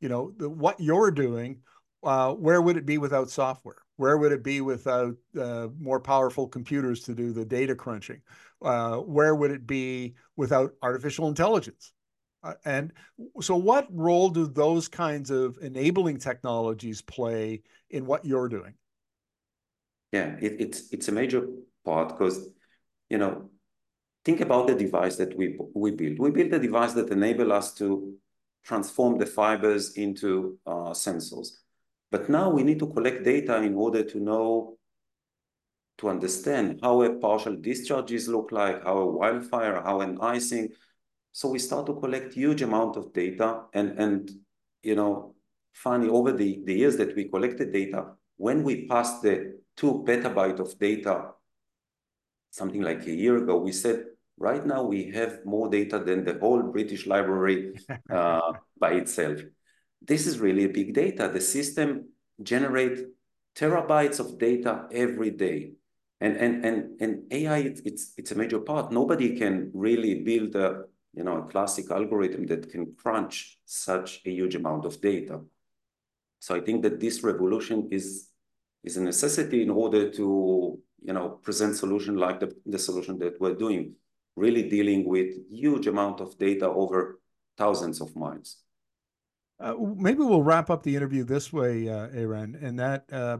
You 0.00 0.08
know, 0.08 0.32
the, 0.36 0.48
what 0.48 0.80
you're 0.80 1.10
doing, 1.10 1.58
uh, 2.04 2.34
where 2.34 2.60
would 2.60 2.76
it 2.76 2.86
be 2.86 2.98
without 2.98 3.30
software? 3.30 3.78
Where 3.96 4.18
would 4.18 4.32
it 4.32 4.42
be 4.42 4.60
without 4.60 5.14
uh, 5.40 5.68
more 5.78 6.00
powerful 6.00 6.46
computers 6.48 7.02
to 7.04 7.14
do 7.14 7.32
the 7.32 7.44
data 7.44 7.74
crunching? 7.74 8.20
Uh, 8.62 8.98
where 8.98 9.34
would 9.34 9.50
it 9.50 9.66
be 9.66 10.14
without 10.36 10.72
artificial 10.82 11.28
intelligence? 11.28 11.92
Uh, 12.42 12.54
and 12.64 12.92
so, 13.40 13.56
what 13.56 13.86
role 13.90 14.28
do 14.28 14.46
those 14.46 14.86
kinds 14.86 15.30
of 15.30 15.56
enabling 15.62 16.18
technologies 16.18 17.00
play 17.00 17.62
in 17.90 18.04
what 18.04 18.24
you're 18.24 18.48
doing? 18.48 18.74
Yeah, 20.12 20.36
it, 20.40 20.60
it's 20.60 20.92
it's 20.92 21.08
a 21.08 21.12
major 21.12 21.48
part 21.84 22.10
because 22.10 22.48
you 23.08 23.18
know 23.18 23.50
think 24.24 24.40
about 24.40 24.66
the 24.66 24.74
device 24.74 25.16
that 25.16 25.36
we 25.36 25.58
we 25.74 25.92
build. 25.92 26.18
We 26.18 26.30
build 26.30 26.52
a 26.52 26.58
device 26.58 26.92
that 26.92 27.08
enable 27.08 27.50
us 27.52 27.72
to 27.74 28.14
transform 28.62 29.18
the 29.18 29.26
fibers 29.26 29.92
into 29.92 30.58
uh, 30.66 30.90
sensors. 30.92 31.48
But 32.14 32.28
now 32.28 32.48
we 32.48 32.62
need 32.62 32.78
to 32.78 32.86
collect 32.86 33.24
data 33.24 33.56
in 33.60 33.74
order 33.74 34.04
to 34.04 34.20
know, 34.20 34.78
to 35.98 36.08
understand 36.08 36.78
how 36.80 37.02
a 37.02 37.18
partial 37.18 37.56
discharges 37.56 38.28
look 38.28 38.52
like, 38.52 38.84
how 38.84 38.98
a 38.98 39.10
wildfire, 39.10 39.82
how 39.82 40.00
an 40.00 40.18
icing. 40.22 40.68
So 41.32 41.48
we 41.48 41.58
start 41.58 41.86
to 41.86 41.94
collect 41.94 42.34
huge 42.34 42.62
amount 42.62 42.96
of 42.96 43.12
data 43.12 43.62
and, 43.72 43.98
and 43.98 44.30
you 44.80 44.94
know, 44.94 45.34
funny, 45.72 46.08
over 46.08 46.30
the, 46.30 46.62
the 46.64 46.74
years 46.74 46.96
that 46.98 47.16
we 47.16 47.28
collected 47.28 47.72
data, 47.72 48.12
when 48.36 48.62
we 48.62 48.86
passed 48.86 49.22
the 49.22 49.58
two 49.76 50.04
petabyte 50.06 50.60
of 50.60 50.78
data, 50.78 51.30
something 52.52 52.82
like 52.82 53.04
a 53.08 53.12
year 53.12 53.38
ago, 53.38 53.56
we 53.56 53.72
said, 53.72 54.04
right 54.38 54.64
now 54.64 54.84
we 54.84 55.10
have 55.10 55.44
more 55.44 55.68
data 55.68 55.98
than 55.98 56.22
the 56.22 56.38
whole 56.38 56.62
British 56.62 57.08
Library 57.08 57.74
uh, 58.08 58.52
by 58.78 58.92
itself 58.92 59.40
this 60.06 60.26
is 60.26 60.38
really 60.38 60.64
a 60.64 60.68
big 60.68 60.94
data. 60.94 61.30
The 61.32 61.40
system 61.40 62.08
generate 62.42 63.06
terabytes 63.54 64.20
of 64.20 64.38
data 64.38 64.86
every 64.92 65.30
day. 65.30 65.72
And, 66.20 66.36
and, 66.36 66.64
and, 66.64 67.00
and 67.00 67.32
AI, 67.32 67.58
it's, 67.58 67.80
it's, 67.80 68.12
it's 68.16 68.32
a 68.32 68.34
major 68.34 68.60
part. 68.60 68.92
Nobody 68.92 69.36
can 69.36 69.70
really 69.74 70.22
build 70.22 70.54
a, 70.56 70.84
you 71.14 71.24
know, 71.24 71.38
a 71.38 71.42
classic 71.42 71.90
algorithm 71.90 72.46
that 72.46 72.70
can 72.70 72.94
crunch 72.96 73.58
such 73.64 74.20
a 74.24 74.30
huge 74.30 74.54
amount 74.54 74.84
of 74.84 75.00
data. 75.00 75.40
So 76.40 76.54
I 76.54 76.60
think 76.60 76.82
that 76.82 77.00
this 77.00 77.22
revolution 77.22 77.88
is, 77.90 78.28
is 78.82 78.96
a 78.96 79.02
necessity 79.02 79.62
in 79.62 79.70
order 79.70 80.10
to, 80.10 80.78
you 81.02 81.12
know, 81.12 81.28
present 81.42 81.76
solution 81.76 82.16
like 82.16 82.40
the, 82.40 82.54
the 82.66 82.78
solution 82.78 83.18
that 83.18 83.40
we're 83.40 83.54
doing, 83.54 83.94
really 84.36 84.68
dealing 84.68 85.06
with 85.06 85.34
huge 85.50 85.86
amount 85.86 86.20
of 86.20 86.36
data 86.38 86.68
over 86.68 87.20
thousands 87.56 88.00
of 88.00 88.14
miles. 88.16 88.58
Uh, 89.60 89.74
maybe 89.96 90.18
we'll 90.18 90.42
wrap 90.42 90.68
up 90.68 90.82
the 90.82 90.94
interview 90.94 91.24
this 91.24 91.52
way, 91.52 91.88
uh, 91.88 92.08
Eran, 92.12 92.58
and 92.60 92.78
that 92.78 93.04
uh, 93.12 93.38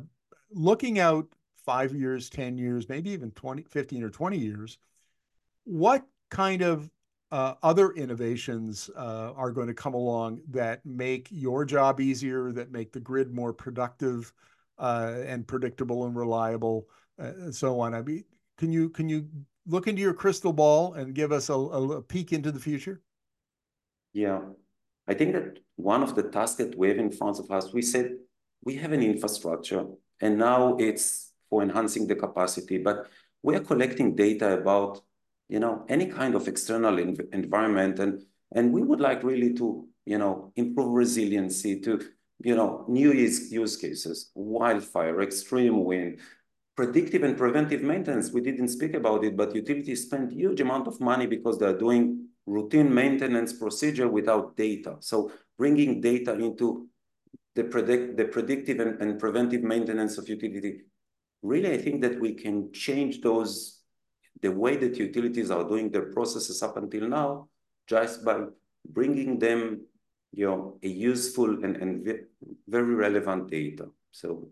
looking 0.50 0.98
out 0.98 1.26
five 1.64 1.94
years, 1.94 2.30
10 2.30 2.58
years, 2.58 2.88
maybe 2.88 3.10
even 3.10 3.30
20, 3.32 3.64
15 3.64 4.02
or 4.02 4.10
20 4.10 4.38
years, 4.38 4.78
what 5.64 6.06
kind 6.30 6.62
of 6.62 6.90
uh, 7.32 7.54
other 7.62 7.92
innovations 7.92 8.90
uh, 8.96 9.32
are 9.34 9.50
going 9.50 9.66
to 9.66 9.74
come 9.74 9.94
along 9.94 10.40
that 10.50 10.84
make 10.86 11.28
your 11.30 11.64
job 11.64 12.00
easier, 12.00 12.52
that 12.52 12.70
make 12.70 12.92
the 12.92 13.00
grid 13.00 13.32
more 13.32 13.52
productive 13.52 14.32
uh, 14.78 15.14
and 15.26 15.46
predictable 15.46 16.06
and 16.06 16.14
reliable, 16.14 16.88
uh, 17.18 17.32
and 17.38 17.54
so 17.54 17.80
on? 17.80 17.94
I 17.94 18.02
mean, 18.02 18.24
can 18.56 18.72
you 18.72 18.88
can 18.90 19.08
you 19.08 19.28
look 19.66 19.88
into 19.88 20.02
your 20.02 20.14
crystal 20.14 20.52
ball 20.52 20.94
and 20.94 21.14
give 21.14 21.32
us 21.32 21.48
a, 21.48 21.54
a 21.54 22.02
peek 22.02 22.32
into 22.32 22.52
the 22.52 22.60
future? 22.60 23.00
Yeah, 24.12 24.40
I 25.06 25.14
think 25.14 25.32
that 25.34 25.58
one 25.76 26.02
of 26.02 26.14
the 26.14 26.22
tasks 26.22 26.56
that 26.56 26.76
we 26.76 26.88
have 26.88 26.98
in 26.98 27.10
front 27.10 27.38
of 27.38 27.50
us, 27.50 27.72
we 27.72 27.82
said 27.82 28.16
we 28.64 28.76
have 28.76 28.92
an 28.92 29.02
infrastructure 29.02 29.84
and 30.20 30.38
now 30.38 30.76
it's 30.78 31.32
for 31.50 31.62
enhancing 31.62 32.06
the 32.06 32.14
capacity, 32.14 32.78
but 32.78 33.08
we 33.42 33.54
are 33.54 33.60
collecting 33.60 34.16
data 34.16 34.54
about, 34.54 35.02
you 35.48 35.60
know, 35.60 35.84
any 35.88 36.06
kind 36.06 36.34
of 36.34 36.48
external 36.48 36.96
env 36.96 37.20
environment. 37.32 37.98
And, 37.98 38.22
and 38.52 38.72
we 38.72 38.82
would 38.82 39.00
like 39.00 39.22
really 39.22 39.52
to, 39.54 39.86
you 40.06 40.18
know, 40.18 40.52
improve 40.56 40.94
resiliency 40.94 41.80
to, 41.80 42.00
you 42.42 42.56
know, 42.56 42.84
new 42.88 43.12
use, 43.12 43.52
use 43.52 43.76
cases, 43.76 44.30
wildfire, 44.34 45.20
extreme 45.20 45.84
wind, 45.84 46.20
predictive 46.76 47.22
and 47.22 47.36
preventive 47.36 47.82
maintenance. 47.82 48.32
We 48.32 48.40
didn't 48.40 48.68
speak 48.68 48.94
about 48.94 49.24
it, 49.24 49.36
but 49.36 49.54
utilities 49.54 50.04
spend 50.04 50.32
huge 50.32 50.60
amount 50.60 50.88
of 50.88 51.00
money 51.00 51.26
because 51.26 51.58
they're 51.58 51.78
doing 51.78 52.28
routine 52.46 52.92
maintenance 52.92 53.52
procedure 53.52 54.08
without 54.08 54.56
data. 54.56 54.96
So 55.00 55.32
bringing 55.56 56.00
data 56.00 56.32
into 56.34 56.88
the 57.54 57.64
predict 57.64 58.16
the 58.16 58.24
predictive 58.24 58.80
and, 58.80 59.00
and 59.00 59.18
preventive 59.18 59.62
maintenance 59.62 60.18
of 60.18 60.28
utility. 60.28 60.82
Really, 61.42 61.72
I 61.72 61.78
think 61.78 62.00
that 62.02 62.20
we 62.20 62.34
can 62.34 62.72
change 62.72 63.20
those 63.20 63.80
the 64.42 64.50
way 64.50 64.76
that 64.76 64.96
utilities 64.96 65.50
are 65.50 65.64
doing 65.64 65.90
their 65.90 66.12
processes 66.12 66.62
up 66.62 66.76
until 66.76 67.08
now, 67.08 67.48
just 67.86 68.24
by 68.24 68.40
bringing 68.88 69.38
them, 69.38 69.86
you 70.32 70.46
know, 70.46 70.78
a 70.82 70.88
useful 70.88 71.64
and, 71.64 71.76
and 71.76 72.18
very 72.66 72.94
relevant 72.94 73.50
data. 73.50 73.86
So 74.10 74.48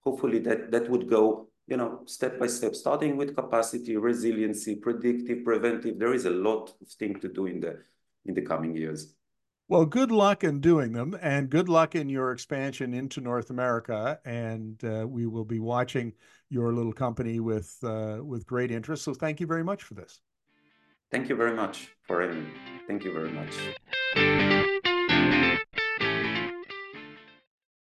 hopefully 0.00 0.38
that 0.40 0.70
that 0.70 0.88
would 0.88 1.08
go 1.10 1.48
you 1.68 1.76
know, 1.76 2.00
step 2.06 2.38
by 2.38 2.46
step, 2.46 2.74
starting 2.74 3.16
with 3.16 3.36
capacity, 3.36 3.96
resiliency, 3.96 4.76
predictive, 4.76 5.44
preventive. 5.44 5.98
There 5.98 6.14
is 6.14 6.24
a 6.24 6.30
lot 6.30 6.74
of 6.80 6.88
things 6.88 7.20
to 7.20 7.28
do 7.28 7.46
in 7.46 7.60
the 7.60 7.78
in 8.24 8.34
the 8.34 8.42
coming 8.42 8.74
years. 8.74 9.14
Well, 9.68 9.84
good 9.84 10.10
luck 10.10 10.44
in 10.44 10.60
doing 10.60 10.92
them, 10.92 11.14
and 11.20 11.50
good 11.50 11.68
luck 11.68 11.94
in 11.94 12.08
your 12.08 12.32
expansion 12.32 12.94
into 12.94 13.20
North 13.20 13.50
America. 13.50 14.18
And 14.24 14.82
uh, 14.82 15.06
we 15.06 15.26
will 15.26 15.44
be 15.44 15.58
watching 15.58 16.14
your 16.48 16.72
little 16.72 16.94
company 16.94 17.38
with 17.38 17.76
uh, 17.82 18.20
with 18.22 18.46
great 18.46 18.70
interest. 18.70 19.04
So, 19.04 19.12
thank 19.12 19.40
you 19.40 19.46
very 19.46 19.64
much 19.64 19.82
for 19.82 19.92
this. 19.92 20.20
Thank 21.10 21.28
you 21.28 21.36
very 21.36 21.54
much 21.54 21.90
for 22.06 22.22
having 22.22 22.44
me. 22.44 22.50
Thank 22.86 23.04
you 23.04 23.12
very 23.12 23.30
much. 23.30 24.64